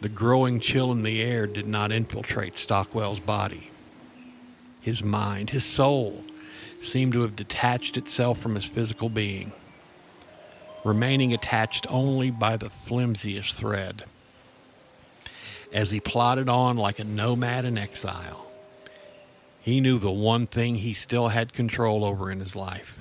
The 0.00 0.08
growing 0.08 0.60
chill 0.60 0.92
in 0.92 1.02
the 1.02 1.22
air 1.22 1.46
did 1.46 1.66
not 1.66 1.90
infiltrate 1.90 2.56
Stockwell's 2.56 3.20
body. 3.20 3.70
His 4.80 5.02
mind, 5.02 5.50
his 5.50 5.64
soul, 5.64 6.24
seemed 6.80 7.12
to 7.14 7.22
have 7.22 7.34
detached 7.34 7.96
itself 7.96 8.38
from 8.38 8.54
his 8.54 8.64
physical 8.64 9.08
being, 9.08 9.52
remaining 10.84 11.34
attached 11.34 11.86
only 11.90 12.30
by 12.30 12.56
the 12.56 12.70
flimsiest 12.70 13.56
thread. 13.56 14.04
As 15.72 15.90
he 15.90 16.00
plodded 16.00 16.48
on 16.48 16.76
like 16.76 17.00
a 17.00 17.04
nomad 17.04 17.64
in 17.64 17.76
exile, 17.76 18.46
he 19.60 19.80
knew 19.80 19.98
the 19.98 20.12
one 20.12 20.46
thing 20.46 20.76
he 20.76 20.94
still 20.94 21.28
had 21.28 21.52
control 21.52 22.04
over 22.04 22.30
in 22.30 22.38
his 22.38 22.54
life, 22.54 22.98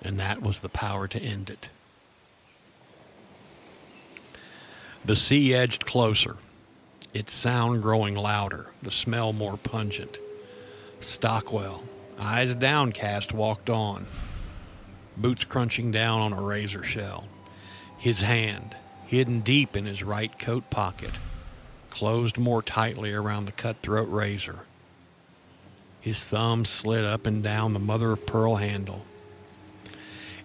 and 0.00 0.20
that 0.20 0.40
was 0.40 0.60
the 0.60 0.68
power 0.68 1.08
to 1.08 1.20
end 1.20 1.50
it. 1.50 1.68
The 5.08 5.16
sea 5.16 5.54
edged 5.54 5.86
closer, 5.86 6.36
its 7.14 7.32
sound 7.32 7.80
growing 7.80 8.14
louder, 8.14 8.66
the 8.82 8.90
smell 8.90 9.32
more 9.32 9.56
pungent. 9.56 10.18
Stockwell, 11.00 11.82
eyes 12.18 12.54
downcast, 12.54 13.32
walked 13.32 13.70
on, 13.70 14.04
boots 15.16 15.46
crunching 15.46 15.90
down 15.90 16.20
on 16.20 16.34
a 16.34 16.42
razor 16.42 16.84
shell. 16.84 17.26
His 17.96 18.20
hand, 18.20 18.76
hidden 19.06 19.40
deep 19.40 19.78
in 19.78 19.86
his 19.86 20.02
right 20.02 20.38
coat 20.38 20.68
pocket, 20.68 21.12
closed 21.88 22.36
more 22.36 22.60
tightly 22.60 23.14
around 23.14 23.46
the 23.46 23.52
cutthroat 23.52 24.10
razor. 24.10 24.58
His 26.02 26.26
thumb 26.26 26.66
slid 26.66 27.06
up 27.06 27.26
and 27.26 27.42
down 27.42 27.72
the 27.72 27.78
mother 27.78 28.12
of 28.12 28.26
pearl 28.26 28.56
handle. 28.56 29.06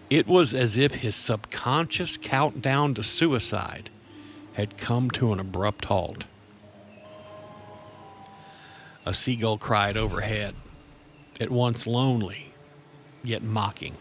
It 0.09 0.25
was 0.25 0.53
as 0.53 0.77
if 0.77 0.93
his 0.93 1.17
subconscious 1.17 2.15
countdown 2.15 2.93
to 2.93 3.03
suicide 3.03 3.89
had 4.53 4.77
come 4.77 5.09
to 5.11 5.33
an 5.33 5.39
abrupt 5.39 5.85
halt. 5.85 6.25
A 9.05 9.13
seagull 9.13 9.57
cried 9.57 9.97
overhead, 9.97 10.55
at 11.39 11.49
once 11.49 11.85
lonely, 11.85 12.53
yet 13.23 13.43
mocking. 13.43 13.95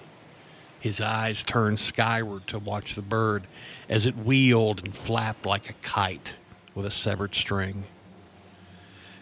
His 0.78 1.00
eyes 1.00 1.44
turned 1.44 1.78
skyward 1.78 2.46
to 2.48 2.58
watch 2.58 2.94
the 2.94 3.02
bird 3.02 3.44
as 3.88 4.04
it 4.04 4.16
wheeled 4.16 4.84
and 4.84 4.94
flapped 4.94 5.46
like 5.46 5.70
a 5.70 5.74
kite 5.74 6.34
with 6.74 6.86
a 6.86 6.90
severed 6.90 7.34
string. 7.34 7.84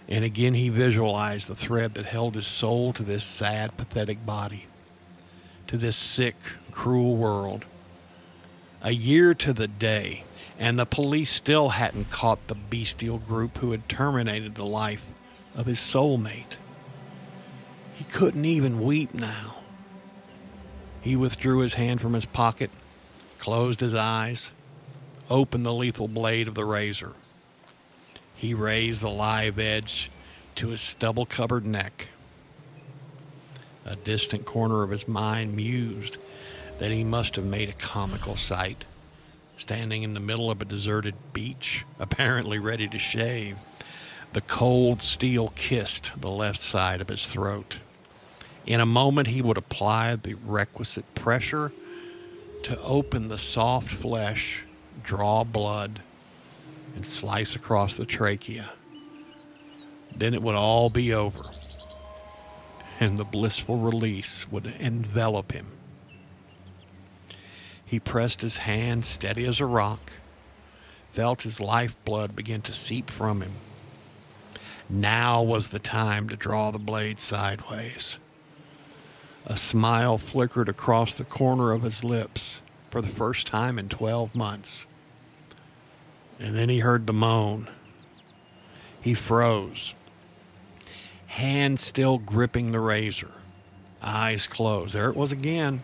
And 0.08 0.24
again, 0.24 0.54
he 0.54 0.70
visualized 0.70 1.48
the 1.48 1.54
thread 1.54 1.94
that 1.94 2.06
held 2.06 2.34
his 2.34 2.46
soul 2.46 2.92
to 2.94 3.02
this 3.02 3.24
sad, 3.24 3.76
pathetic 3.76 4.26
body, 4.26 4.66
to 5.68 5.76
this 5.76 5.96
sick, 5.96 6.36
cruel 6.72 7.16
world. 7.16 7.64
A 8.82 8.92
year 8.92 9.34
to 9.34 9.52
the 9.52 9.68
day, 9.68 10.24
and 10.60 10.78
the 10.78 10.84
police 10.84 11.30
still 11.30 11.70
hadn't 11.70 12.10
caught 12.10 12.46
the 12.46 12.54
bestial 12.54 13.16
group 13.16 13.56
who 13.58 13.70
had 13.70 13.88
terminated 13.88 14.54
the 14.54 14.64
life 14.64 15.06
of 15.56 15.64
his 15.64 15.78
soulmate. 15.78 16.58
He 17.94 18.04
couldn't 18.04 18.44
even 18.44 18.82
weep 18.82 19.14
now. 19.14 19.62
He 21.00 21.16
withdrew 21.16 21.60
his 21.60 21.74
hand 21.74 22.02
from 22.02 22.12
his 22.12 22.26
pocket, 22.26 22.70
closed 23.38 23.80
his 23.80 23.94
eyes, 23.94 24.52
opened 25.30 25.64
the 25.64 25.72
lethal 25.72 26.08
blade 26.08 26.46
of 26.46 26.54
the 26.54 26.64
razor. 26.66 27.14
He 28.34 28.52
raised 28.52 29.00
the 29.00 29.08
live 29.08 29.58
edge 29.58 30.10
to 30.56 30.68
his 30.68 30.82
stubble 30.82 31.24
covered 31.24 31.64
neck. 31.64 32.08
A 33.86 33.96
distant 33.96 34.44
corner 34.44 34.82
of 34.82 34.90
his 34.90 35.08
mind 35.08 35.56
mused 35.56 36.18
that 36.78 36.90
he 36.90 37.02
must 37.02 37.36
have 37.36 37.46
made 37.46 37.70
a 37.70 37.74
comical 37.74 38.36
sight, 38.36 38.84
standing 39.60 40.02
in 40.02 40.14
the 40.14 40.20
middle 40.20 40.50
of 40.50 40.62
a 40.62 40.64
deserted 40.64 41.14
beach, 41.32 41.84
apparently 41.98 42.58
ready 42.58 42.88
to 42.88 42.98
shave. 42.98 43.58
The 44.32 44.40
cold 44.40 45.02
steel 45.02 45.52
kissed 45.54 46.12
the 46.18 46.30
left 46.30 46.58
side 46.58 47.00
of 47.00 47.08
his 47.08 47.30
throat. 47.30 47.76
In 48.66 48.80
a 48.80 48.86
moment, 48.86 49.28
he 49.28 49.42
would 49.42 49.58
apply 49.58 50.16
the 50.16 50.34
requisite 50.34 51.14
pressure 51.14 51.72
to 52.62 52.80
open 52.80 53.28
the 53.28 53.38
soft 53.38 53.90
flesh, 53.90 54.64
draw 55.02 55.44
blood, 55.44 56.00
and 56.94 57.06
slice 57.06 57.54
across 57.54 57.96
the 57.96 58.06
trachea. 58.06 58.70
Then 60.14 60.34
it 60.34 60.42
would 60.42 60.54
all 60.54 60.90
be 60.90 61.12
over, 61.12 61.44
and 62.98 63.18
the 63.18 63.24
blissful 63.24 63.78
release 63.78 64.50
would 64.50 64.66
envelop 64.78 65.52
him. 65.52 65.66
He 67.90 67.98
pressed 67.98 68.40
his 68.40 68.58
hand 68.58 69.04
steady 69.04 69.44
as 69.46 69.58
a 69.58 69.66
rock, 69.66 70.12
felt 71.10 71.42
his 71.42 71.60
lifeblood 71.60 72.36
begin 72.36 72.62
to 72.62 72.72
seep 72.72 73.10
from 73.10 73.42
him. 73.42 73.54
Now 74.88 75.42
was 75.42 75.70
the 75.70 75.80
time 75.80 76.28
to 76.28 76.36
draw 76.36 76.70
the 76.70 76.78
blade 76.78 77.18
sideways. 77.18 78.20
A 79.44 79.56
smile 79.56 80.18
flickered 80.18 80.68
across 80.68 81.16
the 81.16 81.24
corner 81.24 81.72
of 81.72 81.82
his 81.82 82.04
lips 82.04 82.62
for 82.90 83.02
the 83.02 83.08
first 83.08 83.48
time 83.48 83.76
in 83.76 83.88
12 83.88 84.36
months. 84.36 84.86
And 86.38 86.54
then 86.54 86.68
he 86.68 86.78
heard 86.78 87.08
the 87.08 87.12
moan. 87.12 87.68
He 89.00 89.14
froze, 89.14 89.96
hand 91.26 91.80
still 91.80 92.18
gripping 92.18 92.70
the 92.70 92.78
razor, 92.78 93.32
eyes 94.00 94.46
closed. 94.46 94.94
There 94.94 95.08
it 95.08 95.16
was 95.16 95.32
again, 95.32 95.82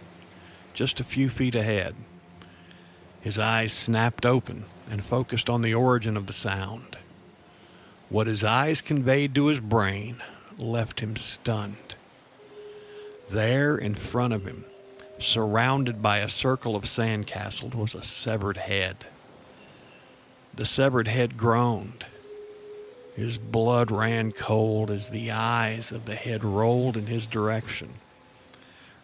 just 0.76 1.00
a 1.00 1.04
few 1.04 1.30
feet 1.30 1.54
ahead. 1.54 1.94
His 3.22 3.38
eyes 3.38 3.72
snapped 3.72 4.26
open 4.26 4.66
and 4.90 5.02
focused 5.02 5.48
on 5.48 5.62
the 5.62 5.74
origin 5.74 6.18
of 6.18 6.26
the 6.26 6.34
sound. 6.34 6.98
What 8.10 8.26
his 8.26 8.44
eyes 8.44 8.82
conveyed 8.82 9.34
to 9.34 9.46
his 9.46 9.58
brain 9.58 10.18
left 10.58 11.00
him 11.00 11.16
stunned. 11.16 11.96
There 13.30 13.76
in 13.76 13.94
front 13.94 14.34
of 14.34 14.44
him, 14.44 14.66
surrounded 15.18 16.02
by 16.02 16.18
a 16.18 16.28
circle 16.28 16.76
of 16.76 16.84
sandcastles, 16.84 17.74
was 17.74 17.94
a 17.94 18.02
severed 18.02 18.58
head. 18.58 19.06
The 20.54 20.66
severed 20.66 21.08
head 21.08 21.38
groaned. 21.38 22.04
His 23.16 23.38
blood 23.38 23.90
ran 23.90 24.30
cold 24.30 24.90
as 24.90 25.08
the 25.08 25.30
eyes 25.30 25.90
of 25.90 26.04
the 26.04 26.14
head 26.14 26.44
rolled 26.44 26.98
in 26.98 27.06
his 27.06 27.26
direction. 27.26 27.94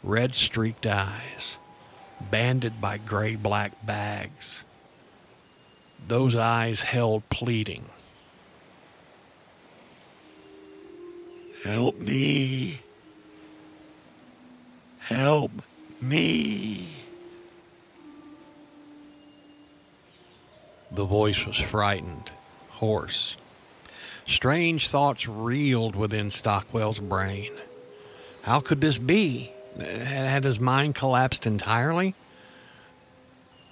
Red 0.02 0.34
streaked 0.34 0.86
eyes, 0.86 1.58
banded 2.30 2.80
by 2.80 2.98
gray 2.98 3.36
black 3.36 3.84
bags. 3.84 4.64
Those 6.06 6.36
eyes 6.36 6.82
held 6.82 7.28
pleading. 7.30 7.86
Help 11.64 11.98
me. 11.98 12.80
Help 14.98 15.52
me. 16.00 16.88
The 20.90 21.04
voice 21.04 21.46
was 21.46 21.56
frightened, 21.56 22.30
hoarse. 22.68 23.36
Strange 24.26 24.88
thoughts 24.88 25.26
reeled 25.26 25.96
within 25.96 26.30
Stockwell's 26.30 26.98
brain. 26.98 27.52
How 28.42 28.60
could 28.60 28.80
this 28.80 28.98
be? 28.98 29.52
Had 29.80 30.44
his 30.44 30.60
mind 30.60 30.94
collapsed 30.94 31.46
entirely? 31.46 32.14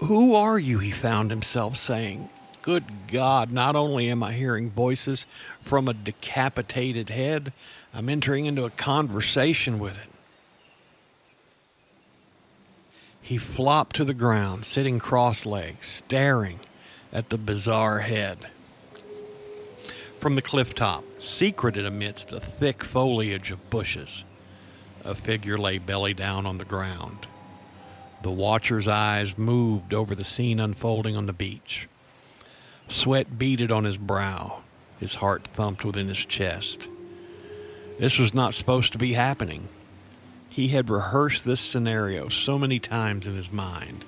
Who 0.00 0.34
are 0.34 0.58
you? 0.58 0.78
He 0.78 0.90
found 0.90 1.30
himself 1.30 1.76
saying. 1.76 2.30
Good 2.62 2.84
God, 3.08 3.50
not 3.50 3.76
only 3.76 4.10
am 4.10 4.22
I 4.22 4.32
hearing 4.32 4.70
voices 4.70 5.26
from 5.62 5.88
a 5.88 5.94
decapitated 5.94 7.08
head, 7.08 7.52
I'm 7.94 8.08
entering 8.08 8.46
into 8.46 8.64
a 8.64 8.70
conversation 8.70 9.78
with 9.78 9.98
it. 9.98 10.08
He 13.22 13.38
flopped 13.38 13.96
to 13.96 14.04
the 14.04 14.14
ground, 14.14 14.66
sitting 14.66 14.98
cross 14.98 15.46
legged, 15.46 15.82
staring 15.84 16.60
at 17.12 17.30
the 17.30 17.38
bizarre 17.38 18.00
head. 18.00 18.38
From 20.18 20.34
the 20.34 20.42
cliff 20.42 20.74
top, 20.74 21.04
secreted 21.18 21.86
amidst 21.86 22.28
the 22.28 22.40
thick 22.40 22.84
foliage 22.84 23.50
of 23.50 23.70
bushes, 23.70 24.24
a 25.04 25.14
figure 25.14 25.56
lay 25.56 25.78
belly 25.78 26.14
down 26.14 26.46
on 26.46 26.58
the 26.58 26.64
ground. 26.64 27.26
The 28.22 28.30
watcher's 28.30 28.86
eyes 28.86 29.38
moved 29.38 29.94
over 29.94 30.14
the 30.14 30.24
scene 30.24 30.60
unfolding 30.60 31.16
on 31.16 31.26
the 31.26 31.32
beach. 31.32 31.88
Sweat 32.88 33.38
beaded 33.38 33.72
on 33.72 33.84
his 33.84 33.96
brow. 33.96 34.62
His 34.98 35.14
heart 35.14 35.44
thumped 35.44 35.84
within 35.84 36.08
his 36.08 36.24
chest. 36.26 36.88
This 37.98 38.18
was 38.18 38.34
not 38.34 38.54
supposed 38.54 38.92
to 38.92 38.98
be 38.98 39.14
happening. 39.14 39.68
He 40.50 40.68
had 40.68 40.90
rehearsed 40.90 41.44
this 41.44 41.60
scenario 41.60 42.28
so 42.28 42.58
many 42.58 42.78
times 42.78 43.26
in 43.26 43.34
his 43.34 43.50
mind, 43.52 44.04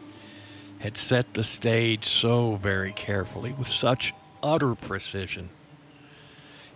had 0.81 0.97
set 0.97 1.35
the 1.35 1.45
stage 1.45 2.07
so 2.07 2.57
very 2.57 2.93
carefully, 2.93 3.53
with 3.53 3.69
such 3.69 4.13
utter 4.43 4.75
precision. 4.75 5.49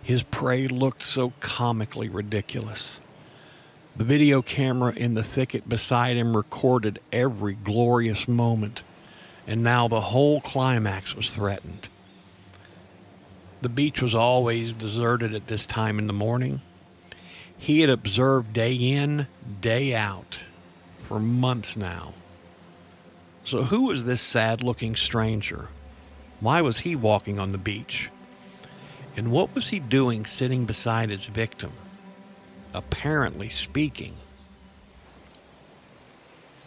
His 0.01 0.23
prey 0.23 0.67
looked 0.67 1.03
so 1.03 1.33
comically 1.39 2.07
ridiculous. 2.07 3.01
The 3.97 4.03
video 4.03 4.43
camera 4.43 4.93
in 4.95 5.15
the 5.15 5.23
thicket 5.23 5.67
beside 5.67 6.17
him 6.17 6.37
recorded 6.37 6.99
every 7.11 7.55
glorious 7.55 8.27
moment, 8.27 8.83
and 9.47 9.63
now 9.63 9.87
the 9.87 10.01
whole 10.01 10.39
climax 10.39 11.15
was 11.15 11.33
threatened. 11.33 11.89
The 13.63 13.69
beach 13.69 13.99
was 13.99 14.13
always 14.13 14.75
deserted 14.75 15.33
at 15.33 15.47
this 15.47 15.65
time 15.65 15.97
in 15.97 16.05
the 16.05 16.13
morning. 16.13 16.61
He 17.57 17.81
had 17.81 17.89
observed 17.89 18.53
day 18.53 18.75
in, 18.75 19.25
day 19.61 19.95
out 19.95 20.45
for 21.07 21.19
months 21.19 21.75
now. 21.75 22.13
So, 23.43 23.63
who 23.63 23.85
was 23.85 24.05
this 24.05 24.21
sad 24.21 24.61
looking 24.61 24.95
stranger? 24.95 25.69
Why 26.39 26.61
was 26.61 26.81
he 26.81 26.95
walking 26.95 27.39
on 27.39 27.51
the 27.51 27.57
beach? 27.57 28.11
And 29.15 29.31
what 29.31 29.55
was 29.55 29.69
he 29.69 29.79
doing 29.79 30.25
sitting 30.25 30.65
beside 30.65 31.09
his 31.09 31.25
victim? 31.25 31.71
Apparently 32.73 33.49
speaking. 33.49 34.13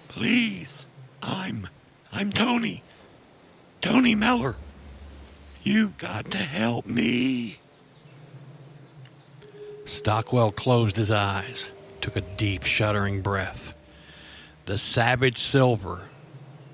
Please, 0.08 0.86
I'm 1.22 1.68
I'm 2.12 2.30
Tony. 2.30 2.82
Tony 3.80 4.14
Meller. 4.14 4.56
You 5.62 5.94
got 5.98 6.26
to 6.32 6.38
help 6.38 6.86
me. 6.86 7.58
Stockwell 9.84 10.52
closed 10.52 10.96
his 10.96 11.10
eyes, 11.10 11.72
took 12.00 12.16
a 12.16 12.20
deep, 12.20 12.64
shuddering 12.64 13.22
breath. 13.22 13.74
The 14.66 14.78
savage 14.78 15.38
silver 15.38 16.02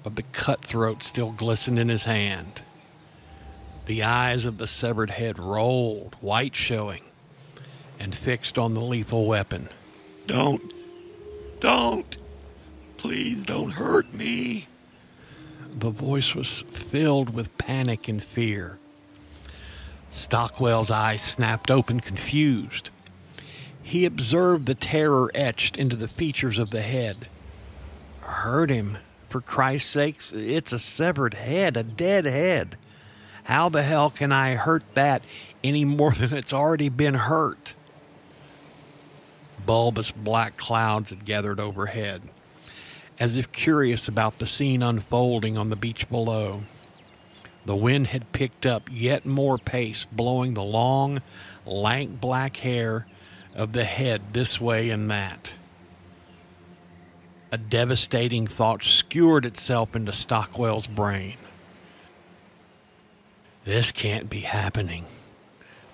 of 0.05 0.17
the 0.17 0.23
cutthroat 0.23 1.03
still 1.03 1.33
glistened 1.33 1.79
in 1.79 1.89
his 1.89 2.05
hand. 2.05 2.63
The 3.87 4.03
eyes 4.03 4.45
of 4.45 4.59
the 4.59 4.67
severed 4.67 5.11
head 5.11 5.39
rolled, 5.39 6.15
white 6.21 6.55
showing, 6.55 7.03
and 7.99 8.15
fixed 8.15 8.59
on 8.59 8.75
the 8.75 8.81
lethal 8.81 9.27
weapon. 9.27 9.69
Don't, 10.27 10.73
don't, 11.61 12.19
please 12.97 13.43
don't 13.45 13.71
hurt 13.71 14.13
me. 14.13 14.67
The 15.71 15.91
voice 15.91 16.35
was 16.35 16.63
filled 16.63 17.35
with 17.35 17.57
panic 17.59 18.09
and 18.09 18.23
fear. 18.23 18.79
Stockwell's 20.09 20.91
eyes 20.91 21.23
snapped 21.23 21.71
open, 21.71 22.01
confused. 22.01 22.91
He 23.83 24.05
observed 24.05 24.67
the 24.67 24.75
terror 24.75 25.31
etched 25.35 25.77
into 25.77 25.95
the 25.95 26.09
features 26.09 26.59
of 26.59 26.71
the 26.71 26.83
head. 26.83 27.29
Hurt 28.21 28.71
him, 28.71 28.99
for 29.29 29.41
Christ's 29.41 29.91
sakes, 29.91 30.33
it's 30.33 30.73
a 30.73 30.79
severed 30.79 31.35
head, 31.35 31.77
a 31.77 31.83
dead 31.83 32.25
head. 32.25 32.77
How 33.45 33.69
the 33.69 33.83
hell 33.83 34.11
can 34.11 34.33
I 34.33 34.55
hurt 34.55 34.83
that 34.95 35.25
any 35.63 35.85
more 35.85 36.13
than 36.17 36.33
it's 36.33 36.53
already 36.53 36.89
been 36.89 37.15
hurt? 37.15 37.75
Bulbous 39.67 40.13
black 40.13 40.57
clouds 40.57 41.11
had 41.11 41.25
gathered 41.25 41.61
overhead, 41.61 42.23
as 43.19 43.37
if 43.37 43.53
curious 43.53 44.09
about 44.09 44.39
the 44.39 44.47
scene 44.47 44.83
unfolding 44.83 45.59
on 45.59 45.71
the 45.71 45.77
beach 45.77 46.09
below. 46.09 46.63
The 47.67 47.77
wind 47.77 48.07
had 48.07 48.31
picked 48.33 48.65
up 48.65 48.89
yet 48.91 49.27
more 49.27 49.59
pace, 49.59 50.07
blowing 50.11 50.55
the 50.55 50.63
long, 50.63 51.21
lank 51.67 52.21
black 52.21 52.59
hair 52.59 53.07
of 53.57 53.73
the 53.73 53.85
head 53.85 54.23
this 54.33 54.61
way 54.61 54.91
and 54.91 55.11
that. 55.11 55.55
A 57.51 57.59
devastating 57.59 58.47
thought 58.47 58.83
skewered 58.83 59.45
itself 59.45 59.97
into 59.97 60.13
Stockwell's 60.13 60.87
brain. 60.87 61.37
This 63.65 63.91
can't 63.91 64.31
be 64.31 64.41
happening. 64.41 65.07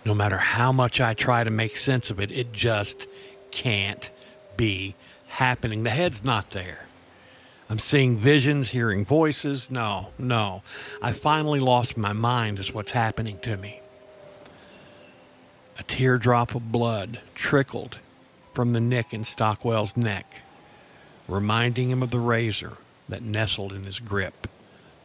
No 0.05 0.13
matter 0.13 0.37
how 0.37 0.73
much 0.73 1.01
I 1.01 1.15
try 1.15 1.45
to 1.45 1.51
make 1.51 1.77
sense 1.77 2.11
of 2.11 2.21
it, 2.21 2.31
it 2.33 2.53
just 2.53 3.07
can't 3.53 4.11
be 4.57 4.97
happening. 5.29 5.85
The 5.85 5.91
head's 5.91 6.25
not 6.25 6.51
there. 6.51 6.87
I'm 7.71 7.79
seeing 7.79 8.19
visions, 8.19 8.69
hearing 8.69 9.05
voices. 9.05 9.71
No, 9.71 10.09
no. 10.19 10.63
I 11.01 11.13
finally 11.13 11.61
lost 11.61 11.97
my 11.97 12.13
mind, 12.13 12.59
is 12.59 12.75
what's 12.75 12.91
happening 12.91 13.39
to 13.39 13.57
me. 13.57 13.81
A 15.79 15.83
teardrop 15.85 16.55
of 16.55 16.71
blood 16.71 17.21
trickled 17.35 17.99
from 18.53 18.75
the 18.75 18.81
nick 18.81 19.15
in 19.15 19.25
Stockwell's 19.25 19.97
neck, 19.97 20.43
reminding 21.29 21.91
him 21.91 22.03
of 22.03 22.11
the 22.11 22.19
razor 22.19 22.73
that 23.09 23.23
nestled 23.23 23.73
in 23.73 23.85
his 23.85 23.99
grip, 23.99 24.49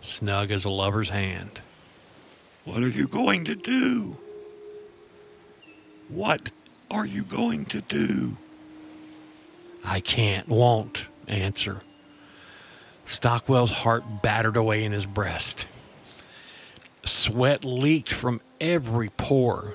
snug 0.02 0.52
as 0.52 0.66
a 0.66 0.70
lover's 0.70 1.10
hand. 1.10 1.62
What 2.66 2.84
are 2.84 2.90
you 2.90 3.08
going 3.08 3.46
to 3.46 3.56
do? 3.56 4.18
What 6.10 6.52
are 6.90 7.06
you 7.06 7.24
going 7.24 7.66
to 7.66 7.82
do? 7.82 8.38
I 9.84 10.00
can't, 10.00 10.48
won't 10.48 11.06
answer. 11.28 11.82
Stockwell's 13.06 13.72
heart 13.72 14.04
battered 14.22 14.58
away 14.58 14.84
in 14.84 14.92
his 14.92 15.06
breast. 15.06 15.68
Sweat 17.06 17.64
leaked 17.64 18.12
from 18.12 18.42
every 18.60 19.10
pore, 19.10 19.74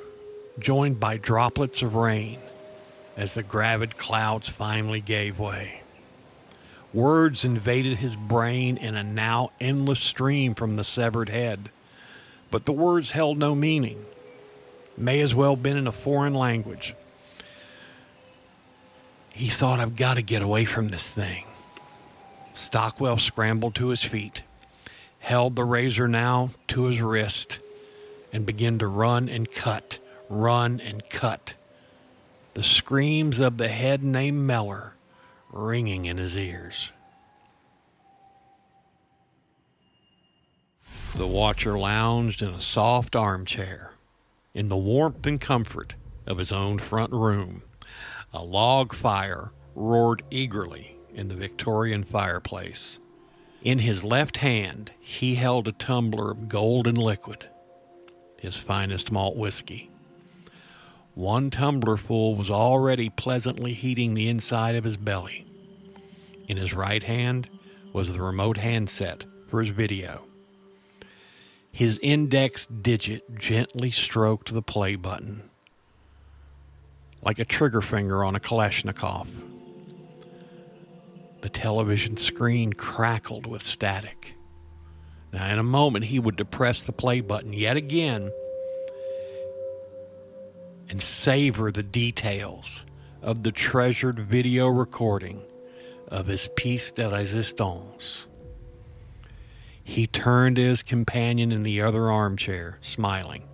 joined 0.59 1.01
by 1.01 1.16
droplets 1.16 1.83
of 1.83 1.94
rain 1.94 2.38
as 3.16 3.35
the 3.35 3.42
gravid 3.42 3.96
clouds 3.96 4.48
finally 4.48 5.01
gave 5.01 5.38
way. 5.38 5.81
Words 6.92 7.44
invaded 7.44 7.96
his 7.96 8.16
brain 8.16 8.77
in 8.77 8.96
a 8.96 9.03
now 9.03 9.51
endless 9.61 10.01
stream 10.01 10.55
from 10.55 10.77
the 10.77 10.85
severed 10.85 11.31
head, 11.31 11.70
but 12.51 12.66
the 12.66 12.72
words 12.72 13.12
held 13.12 13.38
no 13.38 13.55
meaning. 13.55 14.05
May 14.98 15.22
as 15.22 15.35
well 15.35 15.57
been 15.57 15.79
in 15.79 15.87
a 15.87 15.92
foreign 15.92 16.35
language. 16.35 16.94
He 19.33 19.49
thought, 19.49 19.81
I've 19.81 19.97
got 19.97 20.14
to 20.14 20.23
get 20.23 20.42
away 20.42 20.64
from 20.64 20.88
this 20.88 21.09
thing. 21.09 21.45
Stockwell 22.55 23.16
scrambled 23.16 23.75
to 23.77 23.88
his 23.88 24.03
feet, 24.03 24.42
held 25.21 25.57
the 25.57 25.64
razor 25.64 26.07
now 26.07 26.51
to 26.68 26.85
his 26.85 27.01
wrist, 27.01 27.59
and 28.33 28.45
began 28.45 28.79
to 28.79 28.87
run 28.87 29.29
and 29.29 29.51
cut, 29.51 29.99
run 30.29 30.81
and 30.81 31.09
cut. 31.09 31.55
The 32.55 32.62
screams 32.62 33.40
of 33.40 33.57
the 33.57 33.68
head 33.68 34.05
named 34.05 34.40
Meller 34.40 34.92
ringing 35.51 36.05
in 36.05 36.18
his 36.18 36.37
ears. 36.37 36.92
The 41.14 41.27
watcher 41.27 41.79
lounged 41.79 42.42
in 42.42 42.49
a 42.49 42.61
soft 42.61 43.16
armchair 43.16 43.92
in 44.55 44.68
the 44.68 44.77
warmth 44.77 45.27
and 45.27 45.40
comfort 45.40 45.95
of 46.27 46.38
his 46.38 46.53
own 46.53 46.79
front 46.79 47.12
room 47.12 47.62
a 48.33 48.42
log 48.42 48.95
fire 48.95 49.53
roared 49.75 50.23
eagerly 50.31 50.97
in 51.14 51.29
the 51.29 51.35
Victorian 51.35 52.05
fireplace. 52.05 52.99
In 53.62 53.79
his 53.79 54.03
left 54.03 54.38
hand, 54.38 54.90
he 54.99 55.35
held 55.35 55.68
a 55.68 55.73
tumbler 55.73 56.31
of 56.31 56.49
golden 56.49 56.97
liquid, 56.97 57.47
his 58.40 58.57
finest 58.57 59.12
malt 59.12 59.37
whiskey. 59.37 59.90
One 61.14 61.51
tumblerful 61.51 62.37
was 62.37 62.51
already 62.51 63.11
pleasantly 63.11 63.75
heating 63.75 64.14
the 64.14 64.29
inside 64.29 64.75
of 64.77 64.85
his 64.85 64.97
belly. 64.97 65.47
In 66.49 66.57
his 66.57 66.73
right 66.73 67.03
hand 67.03 67.49
was 67.92 68.12
the 68.12 68.23
remote 68.23 68.57
handset 68.57 69.25
for 69.49 69.61
his 69.61 69.68
video. 69.68 70.25
His 71.71 71.99
index 72.03 72.66
digit 72.66 73.38
gently 73.38 73.90
stroked 73.90 74.53
the 74.53 74.62
play 74.62 74.97
button, 74.97 75.51
like 77.23 77.39
a 77.39 77.45
trigger 77.45 77.81
finger 77.81 78.25
on 78.25 78.37
a 78.37 78.41
Kalashnikov. 78.41 79.29
The 81.43 81.49
television 81.49 82.17
screen 82.17 82.73
crackled 82.73 83.47
with 83.47 83.63
static. 83.63 84.35
Now, 85.33 85.51
in 85.51 85.59
a 85.59 85.65
moment, 85.65 86.05
he 86.05 86.21
would 86.21 86.37
depress 86.37 86.83
the 86.83 86.93
play 86.93 87.21
button 87.21 87.53
yet 87.53 87.77
again 87.77 88.31
and 90.89 91.03
savor 91.03 91.73
the 91.73 91.83
details 91.83 92.85
of 93.23 93.43
the 93.43 93.53
treasured 93.53 94.19
video 94.19 94.69
recording 94.69 95.41
of 96.09 96.27
his 96.27 96.51
piece 96.55 96.93
de 96.93 97.09
resistance. 97.09 98.27
He 99.85 100.07
turned 100.07 100.57
to 100.57 100.63
his 100.63 100.83
companion 100.83 101.51
in 101.51 101.63
the 101.63 101.81
other 101.81 102.11
armchair, 102.11 102.79
smiling, 102.83 103.45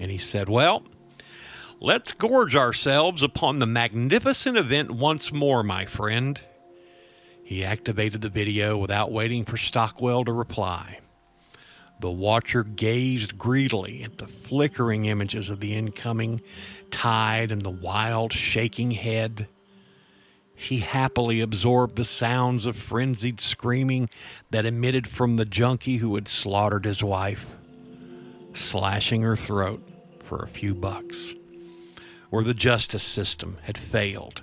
and 0.00 0.10
he 0.10 0.18
said, 0.18 0.48
Well, 0.48 0.82
let's 1.80 2.12
gorge 2.12 2.54
ourselves 2.54 3.22
upon 3.22 3.58
the 3.58 3.66
magnificent 3.66 4.56
event 4.56 4.90
once 4.90 5.32
more, 5.32 5.62
my 5.62 5.86
friend. 5.86 6.38
He 7.42 7.64
activated 7.64 8.20
the 8.20 8.28
video 8.28 8.76
without 8.76 9.10
waiting 9.10 9.44
for 9.44 9.56
Stockwell 9.56 10.24
to 10.26 10.32
reply. 10.32 11.00
The 12.00 12.10
watcher 12.10 12.64
gazed 12.64 13.36
greedily 13.36 14.02
at 14.04 14.18
the 14.18 14.26
flickering 14.26 15.06
images 15.06 15.50
of 15.50 15.60
the 15.60 15.74
incoming 15.74 16.42
tide 16.90 17.50
and 17.50 17.62
the 17.62 17.70
wild, 17.70 18.32
shaking 18.32 18.92
head. 18.92 19.48
He 20.54 20.78
happily 20.78 21.40
absorbed 21.40 21.96
the 21.96 22.04
sounds 22.04 22.66
of 22.66 22.76
frenzied 22.76 23.40
screaming 23.40 24.10
that 24.50 24.66
emitted 24.66 25.06
from 25.06 25.36
the 25.36 25.44
junkie 25.44 25.96
who 25.96 26.14
had 26.14 26.28
slaughtered 26.28 26.84
his 26.84 27.02
wife, 27.02 27.56
slashing 28.52 29.22
her 29.22 29.36
throat 29.36 29.82
for 30.22 30.42
a 30.42 30.48
few 30.48 30.74
bucks, 30.74 31.34
or 32.30 32.42
the 32.42 32.54
justice 32.54 33.02
system 33.02 33.58
had 33.62 33.76
failed. 33.76 34.42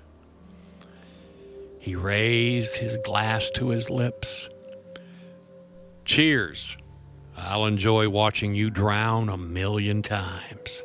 He 1.80 1.96
raised 1.96 2.76
his 2.76 2.98
glass 2.98 3.50
to 3.52 3.70
his 3.70 3.90
lips. 3.90 4.50
Cheers. 6.06 6.76
I'll 7.38 7.66
enjoy 7.66 8.10
watching 8.10 8.56
you 8.56 8.70
drown 8.70 9.30
a 9.30 9.38
million 9.38 10.02
times. 10.02 10.84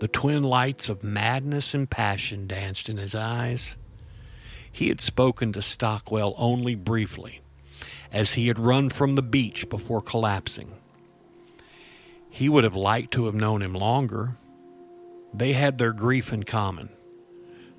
The 0.00 0.08
twin 0.08 0.42
lights 0.42 0.88
of 0.88 1.04
madness 1.04 1.74
and 1.74 1.88
passion 1.88 2.46
danced 2.46 2.88
in 2.88 2.96
his 2.96 3.14
eyes. 3.14 3.76
He 4.72 4.88
had 4.88 5.00
spoken 5.00 5.52
to 5.52 5.62
Stockwell 5.62 6.34
only 6.38 6.74
briefly, 6.74 7.42
as 8.10 8.32
he 8.32 8.48
had 8.48 8.58
run 8.58 8.90
from 8.90 9.14
the 9.14 9.22
beach 9.22 9.68
before 9.68 10.00
collapsing. 10.00 10.72
He 12.30 12.48
would 12.48 12.64
have 12.64 12.74
liked 12.74 13.12
to 13.12 13.26
have 13.26 13.34
known 13.34 13.62
him 13.62 13.74
longer. 13.74 14.32
They 15.34 15.52
had 15.52 15.78
their 15.78 15.92
grief 15.92 16.32
in 16.32 16.42
common, 16.42 16.90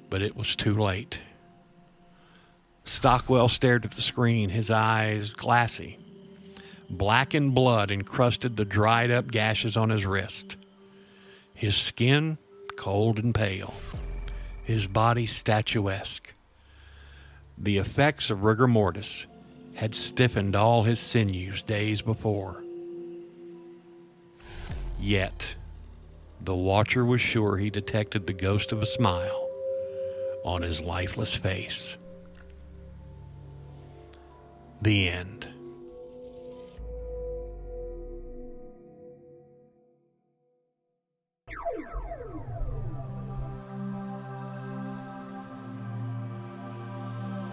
but 0.09 0.21
it 0.21 0.35
was 0.35 0.55
too 0.55 0.73
late. 0.73 1.19
Stockwell 2.83 3.47
stared 3.47 3.85
at 3.85 3.91
the 3.91 4.01
screen, 4.01 4.49
his 4.49 4.69
eyes 4.69 5.31
glassy. 5.31 5.99
Blackened 6.89 7.55
blood 7.55 7.91
encrusted 7.91 8.55
the 8.55 8.65
dried 8.65 9.11
up 9.11 9.31
gashes 9.31 9.77
on 9.77 9.89
his 9.89 10.05
wrist. 10.05 10.57
His 11.53 11.75
skin 11.75 12.37
cold 12.75 13.19
and 13.19 13.33
pale, 13.33 13.73
his 14.63 14.87
body 14.87 15.25
statuesque. 15.25 16.33
The 17.57 17.77
effects 17.77 18.29
of 18.29 18.43
rigor 18.43 18.67
mortis 18.67 19.27
had 19.75 19.95
stiffened 19.95 20.55
all 20.55 20.83
his 20.83 20.99
sinews 20.99 21.63
days 21.63 22.01
before. 22.01 22.61
Yet, 24.99 25.55
the 26.43 26.55
watcher 26.55 27.05
was 27.05 27.21
sure 27.21 27.55
he 27.55 27.69
detected 27.69 28.27
the 28.27 28.33
ghost 28.33 28.73
of 28.73 28.81
a 28.81 28.85
smile 28.85 29.49
on 30.43 30.61
his 30.61 30.81
lifeless 30.81 31.33
face. 31.33 31.97
The 34.81 35.07
end. 35.07 35.47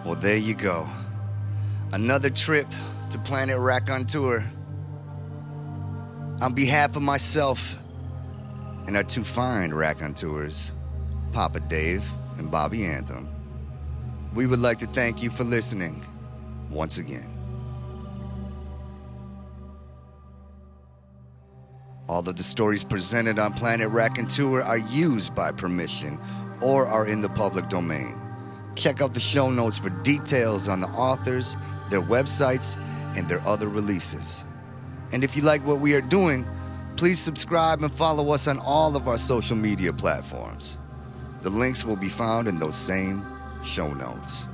Well, 0.03 0.15
there 0.19 0.35
you 0.35 0.53
go. 0.53 0.89
Another 1.93 2.29
trip 2.29 2.67
to 3.11 3.17
Planet 3.19 3.57
Raconteur. 3.57 4.51
On 6.41 6.53
behalf 6.53 6.97
of 6.97 7.03
myself 7.03 7.80
and 8.91 8.97
our 8.97 9.03
two 9.05 9.23
fine 9.23 9.73
raconteurs, 9.73 10.73
Papa 11.31 11.61
Dave 11.61 12.03
and 12.37 12.51
Bobby 12.51 12.83
Anthem, 12.83 13.29
we 14.33 14.45
would 14.45 14.59
like 14.59 14.79
to 14.79 14.85
thank 14.85 15.23
you 15.23 15.29
for 15.29 15.45
listening 15.45 16.05
once 16.69 16.97
again. 16.97 17.31
All 22.09 22.19
of 22.19 22.35
the 22.35 22.43
stories 22.43 22.83
presented 22.83 23.39
on 23.39 23.53
Planet 23.53 23.87
Raconteur 23.87 24.61
are 24.61 24.79
used 24.79 25.33
by 25.33 25.53
permission 25.53 26.19
or 26.59 26.85
are 26.85 27.07
in 27.07 27.21
the 27.21 27.29
public 27.29 27.69
domain. 27.69 28.19
Check 28.75 29.01
out 29.01 29.13
the 29.13 29.21
show 29.21 29.49
notes 29.49 29.77
for 29.77 29.89
details 30.03 30.67
on 30.67 30.81
the 30.81 30.87
authors, 30.87 31.55
their 31.89 32.01
websites, 32.01 32.75
and 33.15 33.29
their 33.29 33.39
other 33.47 33.69
releases. 33.69 34.43
And 35.13 35.23
if 35.23 35.37
you 35.37 35.43
like 35.43 35.65
what 35.65 35.79
we 35.79 35.93
are 35.93 36.01
doing, 36.01 36.45
please 36.95 37.19
subscribe 37.19 37.81
and 37.81 37.91
follow 37.91 38.31
us 38.31 38.47
on 38.47 38.59
all 38.59 38.95
of 38.95 39.07
our 39.07 39.17
social 39.17 39.55
media 39.55 39.91
platforms. 39.91 40.77
The 41.41 41.49
links 41.49 41.83
will 41.83 41.95
be 41.95 42.09
found 42.09 42.47
in 42.47 42.57
those 42.57 42.75
same 42.75 43.25
show 43.63 43.93
notes. 43.93 44.47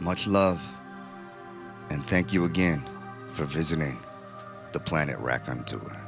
Much 0.00 0.26
love, 0.26 0.62
and 1.90 2.04
thank 2.04 2.32
you 2.32 2.44
again 2.44 2.82
for 3.30 3.44
visiting 3.44 3.98
the 4.72 4.80
Planet 4.80 5.18
Raconteur. 5.18 6.07